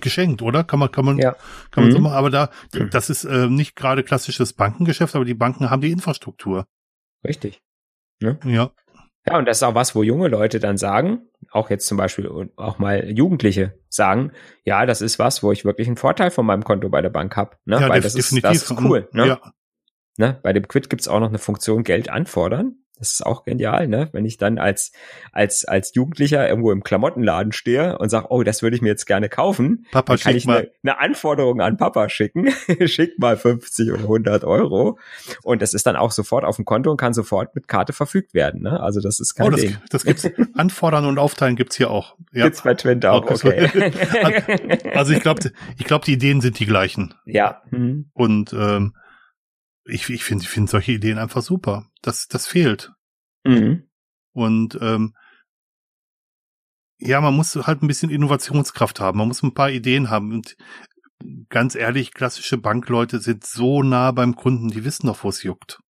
[0.00, 0.64] geschenkt, oder?
[0.64, 1.32] Kann man, kann man, ja.
[1.70, 1.92] kann man mhm.
[1.92, 2.14] so machen.
[2.14, 2.50] Aber da,
[2.90, 6.66] das ist äh, nicht gerade klassisches Bankengeschäft, aber die Banken haben die Infrastruktur.
[7.24, 7.62] Richtig.
[8.20, 8.38] Ne?
[8.44, 8.70] Ja.
[9.26, 12.28] Ja, und das ist auch was, wo junge Leute dann sagen, auch jetzt zum Beispiel
[12.56, 14.32] auch mal Jugendliche sagen,
[14.64, 17.36] ja, das ist was, wo ich wirklich einen Vorteil von meinem Konto bei der Bank
[17.36, 17.80] habe, ne?
[17.80, 19.08] Ja, Weil das ist, das ist cool.
[19.12, 19.26] Ne?
[19.28, 19.40] Ja.
[20.18, 20.38] Ne?
[20.42, 22.81] Bei dem Quid gibt's auch noch eine Funktion Geld anfordern.
[23.02, 24.10] Das ist auch genial, ne?
[24.12, 24.92] Wenn ich dann als,
[25.32, 29.06] als, als Jugendlicher irgendwo im Klamottenladen stehe und sage, oh, das würde ich mir jetzt
[29.06, 32.52] gerne kaufen, Papa, dann kann ich eine, eine, Anforderung an Papa schicken.
[32.86, 35.00] Schick mal 50 oder 100 Euro.
[35.42, 38.34] Und das ist dann auch sofort auf dem Konto und kann sofort mit Karte verfügt
[38.34, 38.78] werden, ne?
[38.78, 39.76] Also das ist kein oh, das, Ding.
[39.90, 40.30] Das gibt's.
[40.54, 42.14] Anfordern und Aufteilen gibt's hier auch.
[42.32, 42.44] Ja.
[42.44, 43.68] Gibt's bei Twint auch, okay.
[44.94, 47.14] also ich glaube, ich glaube, die Ideen sind die gleichen.
[47.26, 47.62] Ja.
[47.72, 48.10] Mhm.
[48.12, 48.94] Und, ähm,
[49.84, 51.86] ich, ich finde ich finde solche Ideen einfach super.
[52.02, 52.92] Das, das fehlt.
[53.44, 53.88] Mhm.
[54.32, 55.14] Und ähm,
[56.98, 59.18] ja, man muss halt ein bisschen Innovationskraft haben.
[59.18, 60.32] Man muss ein paar Ideen haben.
[60.32, 60.56] Und
[61.48, 65.80] ganz ehrlich, klassische Bankleute sind so nah beim Kunden, die wissen doch, wo es juckt.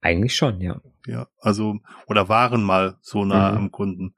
[0.00, 0.80] Eigentlich schon, ja.
[1.06, 3.56] Ja, also, oder waren mal so nah mhm.
[3.56, 4.14] am Kunden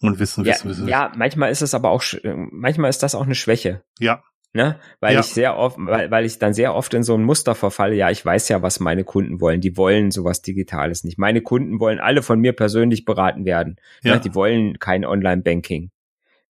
[0.00, 0.88] und wissen, ja, wissen, wissen.
[0.88, 2.02] Ja, manchmal ist es aber auch,
[2.50, 3.84] manchmal ist das auch eine Schwäche.
[3.98, 4.22] Ja
[4.52, 4.78] ne?
[5.00, 5.20] Weil ja.
[5.20, 8.10] ich sehr oft, weil, weil ich dann sehr oft in so ein Muster verfalle, ja,
[8.10, 9.60] ich weiß ja, was meine Kunden wollen.
[9.60, 11.18] Die wollen sowas Digitales nicht.
[11.18, 13.76] Meine Kunden wollen alle von mir persönlich beraten werden.
[14.02, 14.10] Ne?
[14.10, 14.14] Ja.
[14.16, 14.20] Ne?
[14.20, 15.90] Die wollen kein Online-Banking.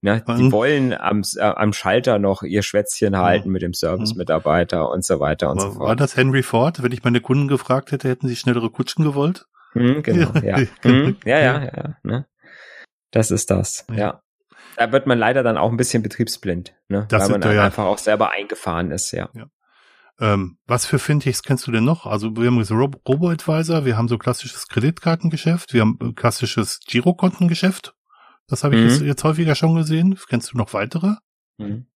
[0.02, 0.24] Ne?
[0.26, 0.52] Die mhm.
[0.52, 3.52] wollen am, äh, am Schalter noch ihr Schwätzchen halten mhm.
[3.52, 5.88] mit dem Service-Mitarbeiter und so weiter und war, so fort.
[5.88, 6.82] War das Henry Ford?
[6.82, 9.46] Wenn ich meine Kunden gefragt hätte, hätten sie schnellere Kutschen gewollt?
[9.74, 10.58] Mhm, genau, ja.
[10.84, 11.16] Mhm.
[11.24, 11.96] ja, ja, ja, ja.
[12.02, 12.26] Ne?
[13.10, 14.22] Das ist das, ja
[14.76, 17.06] da wird man leider dann auch ein bisschen betriebsblind, ne?
[17.08, 17.64] Das weil man dann ja.
[17.64, 19.28] einfach auch selber eingefahren ist, ja.
[19.34, 19.46] ja.
[20.20, 22.06] Ähm, was für Fintechs kennst du denn noch?
[22.06, 27.94] Also wir haben so Robo-Advisor, wir haben so klassisches Kreditkartengeschäft, wir haben äh, klassisches Girokontengeschäft.
[28.46, 28.88] Das habe ich mhm.
[28.88, 30.18] jetzt, jetzt häufiger schon gesehen.
[30.28, 31.14] Kennst du noch weitere?
[31.56, 31.86] Mhm.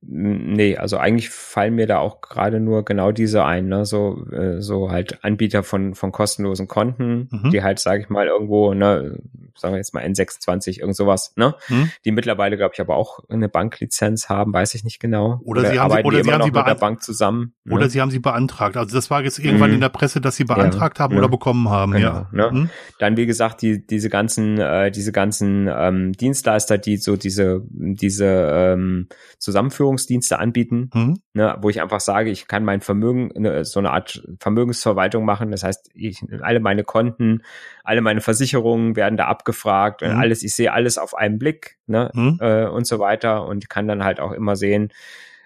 [0.00, 3.84] Nee, also eigentlich fallen mir da auch gerade nur genau diese ein, ne?
[3.84, 7.50] so äh, so halt Anbieter von von kostenlosen Konten, mhm.
[7.50, 9.18] die halt, sage ich mal, irgendwo, ne,
[9.56, 11.90] sagen wir jetzt mal N26, irgend sowas, ne, mhm.
[12.04, 15.40] die mittlerweile, glaube ich, aber auch eine Banklizenz haben, weiß ich nicht genau.
[15.42, 17.54] Oder, oder sie haben sie, oder sie haben sie mit der Bank zusammen.
[17.64, 17.74] Ne?
[17.74, 18.76] Oder sie haben sie beantragt.
[18.76, 19.76] Also das war jetzt irgendwann mhm.
[19.76, 21.18] in der Presse, dass sie beantragt ja, haben ja.
[21.18, 21.90] oder bekommen haben.
[21.92, 22.28] Genau, ja.
[22.30, 22.50] Ne?
[22.52, 22.70] Mhm.
[23.00, 28.26] Dann wie gesagt die diese ganzen äh, diese ganzen ähm, Dienstleister, die so diese diese
[28.26, 31.20] ähm, Zusammenführung Versicherungsdienste anbieten, mhm.
[31.32, 35.50] ne, wo ich einfach sage, ich kann mein Vermögen, ne, so eine Art Vermögensverwaltung machen.
[35.50, 37.42] Das heißt, ich, alle meine Konten,
[37.84, 40.08] alle meine Versicherungen werden da abgefragt mhm.
[40.08, 42.38] und alles, ich sehe alles auf einen Blick ne, mhm.
[42.40, 44.92] äh, und so weiter und kann dann halt auch immer sehen,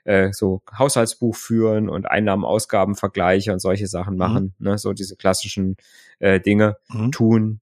[0.05, 4.19] äh, so Haushaltsbuch führen und Einnahmen, Ausgaben Vergleiche und solche Sachen mhm.
[4.19, 5.77] machen, ne, so diese klassischen
[6.19, 7.13] äh, Dinge mhm.
[7.13, 7.61] tun.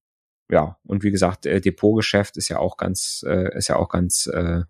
[0.51, 4.27] Ja, und wie gesagt, äh, Depotgeschäft ist ja auch ganz, äh, ist ja auch ganz,
[4.27, 4.63] äh,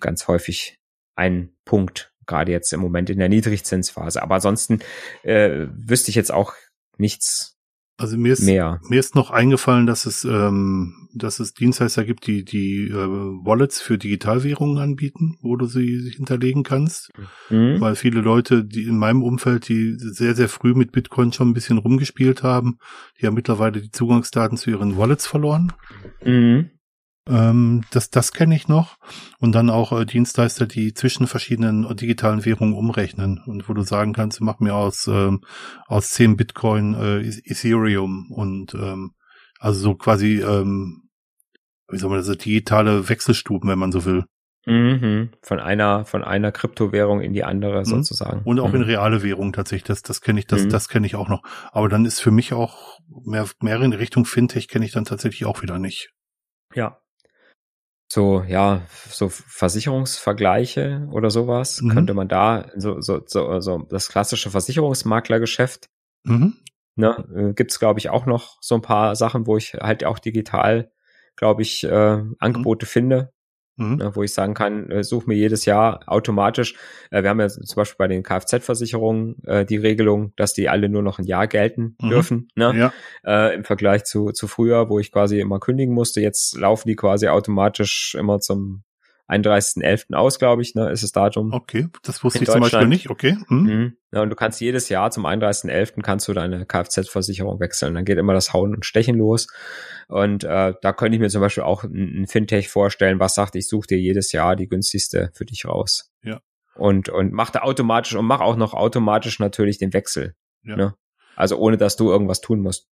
[0.00, 0.77] ganz häufig
[1.18, 4.22] ein Punkt, gerade jetzt im Moment in der Niedrigzinsphase.
[4.22, 4.80] Aber ansonsten
[5.22, 6.54] äh, wüsste ich jetzt auch
[6.96, 7.58] nichts
[8.00, 8.80] also mir ist, mehr.
[8.88, 13.80] mir ist noch eingefallen, dass es, ähm, dass es Dienstleister gibt, die die äh, Wallets
[13.80, 17.10] für Digitalwährungen anbieten, wo du sie hinterlegen kannst.
[17.50, 17.80] Mhm.
[17.80, 21.54] Weil viele Leute, die in meinem Umfeld, die sehr, sehr früh mit Bitcoin schon ein
[21.54, 22.78] bisschen rumgespielt haben,
[23.20, 25.72] die haben mittlerweile die Zugangsdaten zu ihren Wallets verloren.
[26.24, 26.70] Mhm.
[27.28, 28.96] Ähm, das das kenne ich noch.
[29.38, 34.12] Und dann auch äh, Dienstleister, die zwischen verschiedenen digitalen Währungen umrechnen und wo du sagen
[34.12, 35.42] kannst, mach mir aus, ähm,
[35.86, 39.12] aus 10 Bitcoin äh, Ethereum und ähm,
[39.58, 41.08] also so quasi, ähm,
[41.88, 44.24] wie soll man das, digitale Wechselstuben, wenn man so will.
[44.66, 45.30] Mhm.
[45.42, 47.84] Von einer, von einer Kryptowährung in die andere mhm.
[47.84, 48.42] sozusagen.
[48.44, 48.76] Und auch mhm.
[48.76, 49.84] in reale Währung tatsächlich.
[49.84, 50.68] Das, das kenne ich, das, mhm.
[50.68, 51.42] das kenne ich auch noch.
[51.72, 55.46] Aber dann ist für mich auch mehr, mehr in Richtung Fintech kenne ich dann tatsächlich
[55.46, 56.10] auch wieder nicht.
[56.74, 56.98] Ja,
[58.10, 61.90] so, ja, so Versicherungsvergleiche oder sowas, mhm.
[61.90, 65.90] könnte man da, so, so, so, so das klassische Versicherungsmaklergeschäft,
[66.24, 66.56] mhm.
[66.96, 70.18] ne, äh, gibt's glaube ich, auch noch so ein paar Sachen, wo ich halt auch
[70.18, 70.90] digital,
[71.36, 72.90] glaube ich, äh, Angebote mhm.
[72.90, 73.32] finde,
[73.78, 73.96] mhm.
[73.96, 76.74] ne, wo ich sagen kann, äh, such mir jedes Jahr automatisch.
[77.10, 80.88] Äh, wir haben ja zum Beispiel bei den Kfz-Versicherungen äh, die Regelung, dass die alle
[80.88, 82.10] nur noch ein Jahr gelten mhm.
[82.10, 82.74] dürfen, ne?
[82.76, 82.92] Ja.
[83.24, 86.20] Äh, im Vergleich zu, zu früher, wo ich quasi immer kündigen musste.
[86.20, 88.82] Jetzt laufen die quasi automatisch immer zum
[89.28, 90.14] 31.11.
[90.14, 91.52] aus, glaube ich, ne, ist das Datum.
[91.52, 93.36] Okay, das wusste ich zum Beispiel nicht, okay.
[93.48, 93.62] Hm.
[93.62, 93.96] Mhm.
[94.10, 96.00] Ja, und du kannst jedes Jahr zum 31.11.
[96.02, 97.94] kannst du deine Kfz-Versicherung wechseln.
[97.94, 99.48] Dann geht immer das Hauen und Stechen los.
[100.08, 103.54] Und äh, da könnte ich mir zum Beispiel auch ein, ein Fintech vorstellen, was sagt,
[103.54, 106.10] ich suche dir jedes Jahr die günstigste für dich raus.
[106.22, 106.40] Ja.
[106.74, 110.34] Und, und mach da automatisch und mach auch noch automatisch natürlich den Wechsel.
[110.62, 110.76] Ja.
[110.76, 110.94] Ne?
[111.36, 112.88] Also ohne, dass du irgendwas tun musst.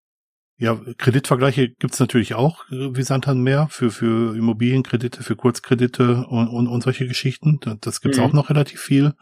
[0.57, 6.47] Ja, Kreditvergleiche gibt's natürlich auch äh, wie Sandhan mehr für, für Immobilienkredite, für Kurzkredite und,
[6.47, 7.59] und, und solche Geschichten.
[7.81, 8.23] Das gibt's mhm.
[8.23, 9.13] auch noch relativ viel.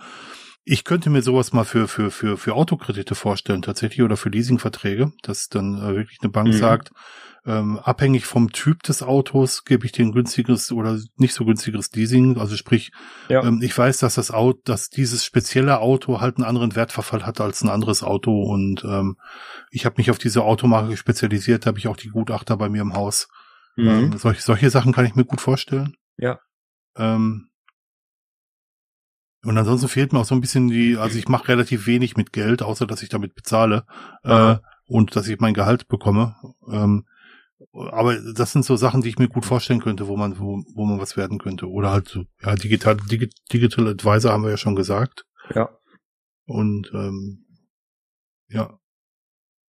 [0.66, 5.11] Ich könnte mir sowas mal für, für, für, für Autokredite vorstellen, tatsächlich, oder für Leasingverträge,
[5.22, 6.53] dass dann äh, wirklich eine Bank mhm.
[6.53, 6.91] sagt,
[7.45, 11.91] ähm, abhängig vom Typ des Autos gebe ich dir ein günstiges oder nicht so günstiges
[11.91, 12.38] Leasing.
[12.38, 12.91] Also sprich,
[13.28, 13.43] ja.
[13.43, 17.41] ähm, ich weiß, dass das Auto, dass dieses spezielle Auto halt einen anderen Wertverfall hat
[17.41, 19.18] als ein anderes Auto und ähm,
[19.72, 22.82] ich habe mich auf diese Automarke spezialisiert, da habe ich auch die Gutachter bei mir
[22.82, 23.28] im Haus.
[23.76, 23.88] Mhm.
[23.88, 25.95] Ähm, solche, solche Sachen kann ich mir gut vorstellen.
[26.18, 26.39] Ja.
[26.95, 27.49] Ähm,
[29.44, 32.32] und ansonsten fehlt mir auch so ein bisschen die, also ich mache relativ wenig mit
[32.32, 33.86] Geld, außer dass ich damit bezahle
[34.24, 36.36] äh, und dass ich mein Gehalt bekomme.
[36.70, 37.06] Ähm,
[37.74, 40.86] aber das sind so Sachen, die ich mir gut vorstellen könnte, wo man, wo, wo
[40.86, 41.70] man was werden könnte.
[41.70, 45.26] Oder halt so, ja, digital, Digi Digital Advisor haben wir ja schon gesagt.
[45.54, 45.70] Ja.
[46.46, 47.46] Und ähm,
[48.48, 48.78] ja.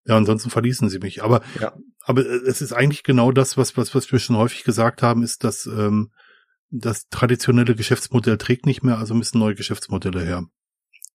[0.06, 1.22] Ja, ansonsten verließen sie mich.
[1.24, 1.72] Aber, ja.
[2.02, 5.44] aber es ist eigentlich genau das, was, was, was wir schon häufig gesagt haben, ist,
[5.44, 6.10] dass ähm,
[6.74, 10.44] das traditionelle Geschäftsmodell trägt nicht mehr, also müssen neue Geschäftsmodelle her.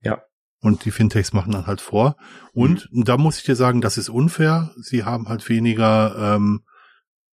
[0.01, 0.21] Ja.
[0.61, 2.15] Und die Fintechs machen dann halt vor.
[2.53, 3.03] Und mhm.
[3.05, 4.71] da muss ich dir sagen, das ist unfair.
[4.77, 6.63] Sie haben halt weniger ähm,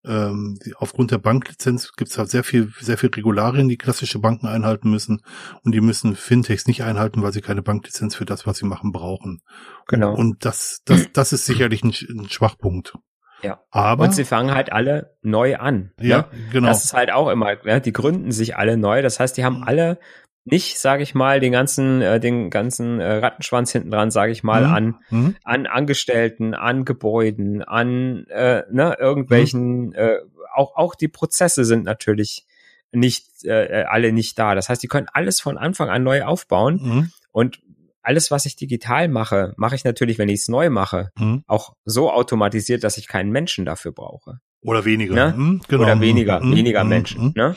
[0.07, 4.47] ähm, aufgrund der Banklizenz gibt es halt sehr viel, sehr viel Regularien, die klassische Banken
[4.47, 5.21] einhalten müssen.
[5.63, 8.91] Und die müssen Fintechs nicht einhalten, weil sie keine Banklizenz für das, was sie machen,
[8.91, 9.41] brauchen.
[9.87, 10.13] Genau.
[10.13, 12.93] Und das, das, das ist sicherlich ein, ein Schwachpunkt.
[13.41, 13.59] Ja.
[13.71, 14.05] Aber.
[14.05, 15.91] Und sie fangen halt alle neu an.
[15.99, 16.25] Ja, ne?
[16.51, 16.67] genau.
[16.67, 19.01] Das ist halt auch immer, ja, die gründen sich alle neu.
[19.01, 19.63] Das heißt, die haben mhm.
[19.63, 19.99] alle
[20.45, 24.43] nicht, sage ich mal, den ganzen, äh, den ganzen äh, Rattenschwanz hinten dran, sage ich
[24.43, 24.73] mal, mhm.
[24.73, 25.35] an, mhm.
[25.43, 29.93] an Angestellten, an Gebäuden, an äh, ne, irgendwelchen, mhm.
[29.95, 30.17] äh,
[30.53, 32.45] auch, auch die Prozesse sind natürlich
[32.91, 34.55] nicht äh, alle nicht da.
[34.55, 36.79] Das heißt, die können alles von Anfang an neu aufbauen.
[36.81, 37.11] Mhm.
[37.31, 37.59] Und
[38.05, 41.43] alles, was ich digital mache, mache ich natürlich, wenn ich es neu mache, mhm.
[41.47, 44.39] auch so automatisiert, dass ich keinen Menschen dafür brauche.
[44.61, 45.13] Oder weniger.
[45.13, 45.33] Ne?
[45.35, 45.83] Mhm, genau.
[45.83, 46.55] Oder weniger, mhm.
[46.55, 46.89] weniger mhm.
[46.89, 47.33] Menschen.
[47.35, 47.55] Ne?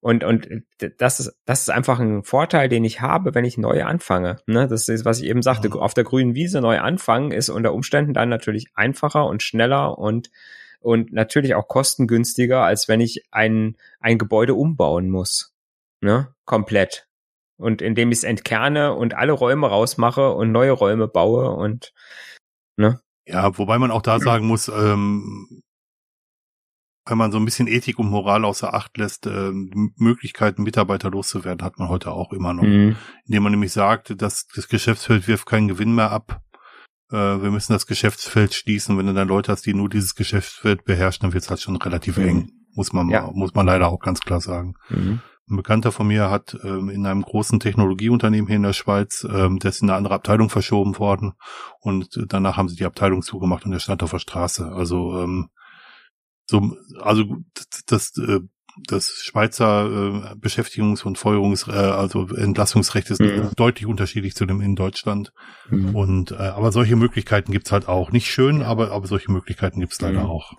[0.00, 0.48] Und, und
[0.98, 4.36] das ist, das ist einfach ein Vorteil, den ich habe, wenn ich neu anfange.
[4.46, 4.66] Ne?
[4.66, 5.74] Das ist, was ich eben sagte, mhm.
[5.74, 10.30] auf der grünen Wiese neu anfangen ist unter Umständen dann natürlich einfacher und schneller und,
[10.80, 15.54] und natürlich auch kostengünstiger, als wenn ich ein, ein Gebäude umbauen muss.
[16.00, 16.34] Ne?
[16.44, 17.06] Komplett.
[17.62, 21.92] Und indem ich es entkerne und alle Räume rausmache und neue Räume baue und
[22.76, 23.00] ne?
[23.24, 25.62] Ja, wobei man auch da sagen muss, ähm,
[27.06, 29.50] wenn man so ein bisschen Ethik und Moral außer Acht lässt, äh,
[29.96, 32.64] Möglichkeiten, Mitarbeiter loszuwerden, hat man heute auch immer noch.
[32.64, 32.96] Mhm.
[33.26, 36.42] Indem man nämlich sagt, dass das Geschäftsfeld wirft keinen Gewinn mehr ab.
[37.10, 38.98] Äh, wir müssen das Geschäftsfeld schließen.
[38.98, 41.76] Wenn du dann Leute hast, die nur dieses Geschäftsfeld beherrschen, dann wird es halt schon
[41.76, 42.28] relativ mhm.
[42.28, 42.50] eng.
[42.74, 43.30] Muss man, ja.
[43.32, 44.74] muss man leider auch ganz klar sagen.
[44.88, 45.20] Mhm.
[45.50, 49.58] Ein Bekannter von mir hat ähm, in einem großen Technologieunternehmen hier in der Schweiz, ähm,
[49.58, 51.32] der ist in eine andere Abteilung verschoben worden
[51.80, 54.70] und danach haben sie die Abteilung zugemacht und der stand auf der Straße.
[54.70, 55.48] Also ähm,
[56.46, 57.24] so, also
[57.86, 58.42] das, das,
[58.88, 63.50] das Schweizer äh, Beschäftigungs- und Feuerungs-, äh, also Entlassungsrecht ist mhm.
[63.56, 65.32] deutlich unterschiedlich zu dem in Deutschland.
[65.68, 65.94] Mhm.
[65.94, 68.12] Und äh, aber solche Möglichkeiten gibt's halt auch.
[68.12, 70.30] Nicht schön, aber aber solche Möglichkeiten gibt's leider mhm.
[70.30, 70.52] auch.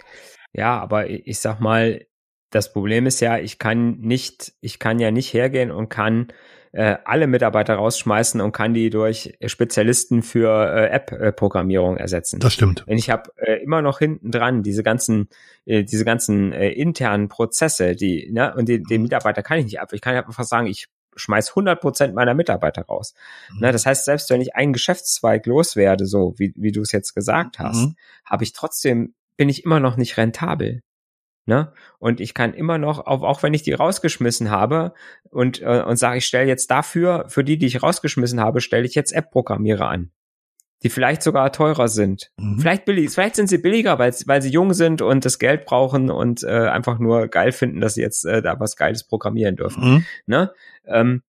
[0.54, 2.06] Ja, aber ich sag mal,
[2.54, 6.28] das Problem ist ja, ich kann nicht, ich kann ja nicht hergehen und kann
[6.72, 12.40] äh, alle Mitarbeiter rausschmeißen und kann die durch Spezialisten für äh, App-Programmierung ersetzen.
[12.40, 12.86] Das stimmt.
[12.88, 15.30] Denn ich habe äh, immer noch hinten dran diese ganzen,
[15.66, 19.80] äh, diese ganzen äh, internen Prozesse, die, ne, und den, den Mitarbeiter kann ich nicht
[19.80, 19.94] ab.
[19.94, 23.14] Ich kann einfach sagen, ich schmeiß 100 Prozent meiner Mitarbeiter raus.
[23.52, 23.62] Mhm.
[23.62, 27.14] Ne, das heißt, selbst wenn ich einen Geschäftszweig loswerde, so wie, wie du es jetzt
[27.14, 27.96] gesagt hast, mhm.
[28.26, 30.82] habe ich trotzdem, bin ich immer noch nicht rentabel.
[31.46, 31.74] Ne?
[32.00, 34.94] Und ich kann immer noch, auch, auch wenn ich die rausgeschmissen habe
[35.30, 38.86] und, äh, und sage, ich stelle jetzt dafür, für die, die ich rausgeschmissen habe, stelle
[38.86, 40.12] ich jetzt App-Programmierer an,
[40.84, 42.32] die vielleicht sogar teurer sind.
[42.38, 42.60] Mhm.
[42.60, 46.10] Vielleicht billig, vielleicht sind sie billiger, weil, weil sie jung sind und das Geld brauchen
[46.10, 49.84] und äh, einfach nur geil finden, dass sie jetzt äh, da was Geiles programmieren dürfen.
[49.84, 50.06] Mhm.
[50.26, 50.54] Ne?
[50.86, 51.24] Ähm,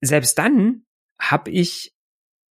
[0.00, 0.84] selbst dann
[1.18, 1.94] habe ich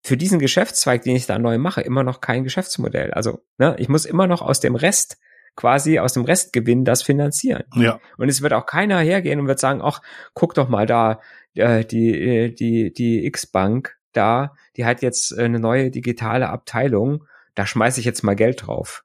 [0.02, 3.12] für diesen Geschäftszweig, den ich da neu mache, immer noch kein Geschäftsmodell.
[3.12, 5.18] Also ne, ich muss immer noch aus dem Rest
[5.56, 7.64] quasi aus dem Restgewinn das finanzieren.
[7.76, 8.00] Ja.
[8.18, 10.02] Und es wird auch keiner hergehen und wird sagen, ach,
[10.34, 11.20] guck doch mal da,
[11.56, 17.26] äh, die, äh, die, die X-Bank da, die hat jetzt eine neue digitale Abteilung,
[17.56, 19.04] da schmeiße ich jetzt mal Geld drauf.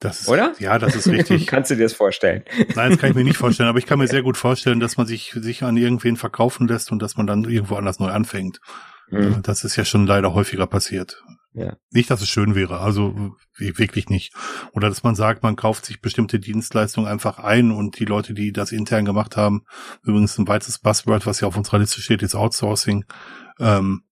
[0.00, 0.54] Das ist, Oder?
[0.60, 1.46] Ja, das ist richtig.
[1.48, 2.44] Kannst du dir das vorstellen?
[2.76, 4.96] Nein, das kann ich mir nicht vorstellen, aber ich kann mir sehr gut vorstellen, dass
[4.96, 8.60] man sich, sich an irgendwen verkaufen lässt und dass man dann irgendwo anders neu anfängt.
[9.10, 9.42] Mhm.
[9.42, 11.24] Das ist ja schon leider häufiger passiert.
[11.52, 11.76] Ja.
[11.90, 14.34] Nicht, dass es schön wäre, also wirklich nicht.
[14.72, 18.52] Oder dass man sagt, man kauft sich bestimmte Dienstleistungen einfach ein und die Leute, die
[18.52, 19.64] das intern gemacht haben,
[20.02, 23.04] übrigens ein weites Buzzword, was ja auf unserer Liste steht, ist Outsourcing.
[23.58, 24.02] Ähm,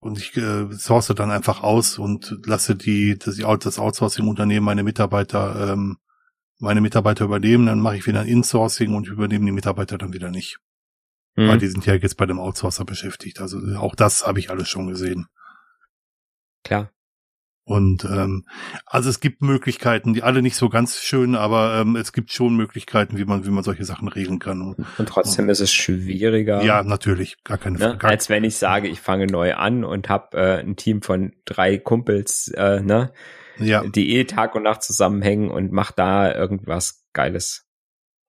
[0.00, 5.72] und ich äh, source dann einfach aus und lasse die das, das Outsourcing-Unternehmen meine Mitarbeiter
[5.72, 5.98] ähm,
[6.58, 10.30] meine Mitarbeiter übernehmen, dann mache ich wieder ein Insourcing und übernehme die Mitarbeiter dann wieder
[10.30, 10.58] nicht.
[11.36, 11.48] Mhm.
[11.48, 13.40] Weil die sind ja jetzt bei dem Outsourcer beschäftigt.
[13.40, 15.26] Also auch das habe ich alles schon gesehen.
[16.64, 16.90] Klar.
[17.68, 18.46] Und ähm,
[18.86, 22.56] also es gibt Möglichkeiten, die alle nicht so ganz schön, aber ähm, es gibt schon
[22.56, 24.62] Möglichkeiten, wie man wie man solche Sachen regeln kann.
[24.62, 26.62] Und, und trotzdem und, ist es schwieriger.
[26.64, 27.90] Ja, natürlich, gar keine ne?
[27.90, 28.08] Frage.
[28.08, 31.76] Als wenn ich sage, ich fange neu an und habe äh, ein Team von drei
[31.76, 33.12] Kumpels, äh, ne,
[33.58, 33.84] ja.
[33.84, 37.67] die eh Tag und Nacht zusammenhängen und mach da irgendwas Geiles.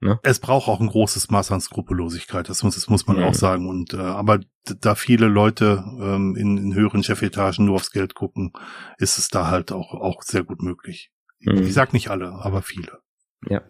[0.01, 0.17] Ne?
[0.23, 3.23] Es braucht auch ein großes Maß an Skrupellosigkeit, das muss, das muss man mhm.
[3.23, 3.67] auch sagen.
[3.67, 8.53] Und äh, aber da viele Leute ähm, in, in höheren Chefetagen nur aufs Geld gucken,
[8.97, 11.11] ist es da halt auch auch sehr gut möglich.
[11.39, 11.63] Mhm.
[11.63, 12.99] Ich sag nicht alle, aber viele.
[13.47, 13.61] Ja.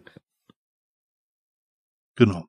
[2.16, 2.44] Genau.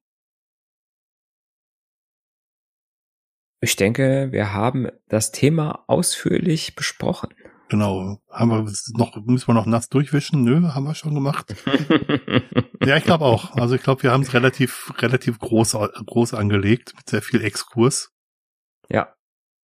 [3.61, 7.29] Ich denke, wir haben das Thema ausführlich besprochen.
[7.71, 8.21] Genau.
[8.29, 10.43] Haben wir noch, müssen wir noch nass durchwischen?
[10.43, 11.55] Nö, haben wir schon gemacht.
[12.85, 13.55] ja, ich glaube auch.
[13.55, 18.13] Also ich glaube, wir haben es relativ, relativ groß, groß angelegt, mit sehr viel Exkurs.
[18.89, 19.15] Ja.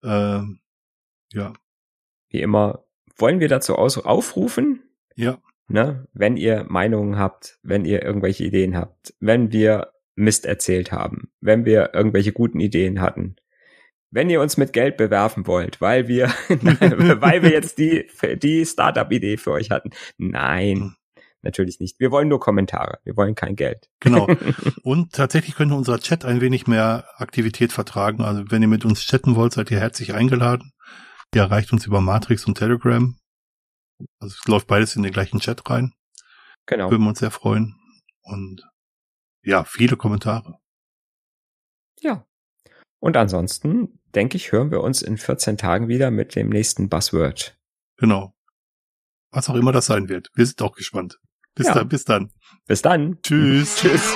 [0.05, 0.62] Ähm,
[1.34, 1.51] ja.
[2.30, 2.86] Wie immer,
[3.18, 4.84] wollen wir dazu aus aufrufen?
[5.16, 5.39] Ja.
[5.68, 6.08] Ne?
[6.14, 11.66] Wenn ihr Meinungen habt, wenn ihr irgendwelche Ideen habt, wenn wir Mist erzählt haben, wenn
[11.66, 13.36] wir irgendwelche guten Ideen hatten,
[14.12, 18.08] wenn ihr uns mit Geld bewerfen wollt, weil wir, weil wir jetzt die,
[18.41, 19.91] die Startup-Idee für euch hatten.
[20.18, 20.95] Nein,
[21.41, 21.99] natürlich nicht.
[21.99, 22.99] Wir wollen nur Kommentare.
[23.03, 23.89] Wir wollen kein Geld.
[23.99, 24.28] Genau.
[24.84, 28.24] Und tatsächlich könnte unser Chat ein wenig mehr Aktivität vertragen.
[28.24, 30.72] Also wenn ihr mit uns chatten wollt, seid ihr herzlich eingeladen.
[31.34, 33.18] Ihr erreicht uns über Matrix und Telegram.
[34.20, 35.93] Also es läuft beides in den gleichen Chat rein.
[36.66, 36.91] Genau.
[36.91, 37.76] Würden wir uns sehr freuen.
[38.22, 38.64] Und
[39.43, 40.60] ja, viele Kommentare.
[42.01, 42.26] Ja.
[42.99, 47.58] Und ansonsten, denke ich, hören wir uns in 14 Tagen wieder mit dem nächsten Buzzword.
[47.97, 48.34] Genau.
[49.32, 50.30] Was auch immer das sein wird.
[50.36, 51.20] Wir sind auch gespannt.
[51.55, 51.74] Bis ja.
[51.74, 52.32] dann, bis dann.
[52.66, 53.22] Bis dann.
[53.22, 53.76] Tschüss.
[53.82, 54.16] Tschüss.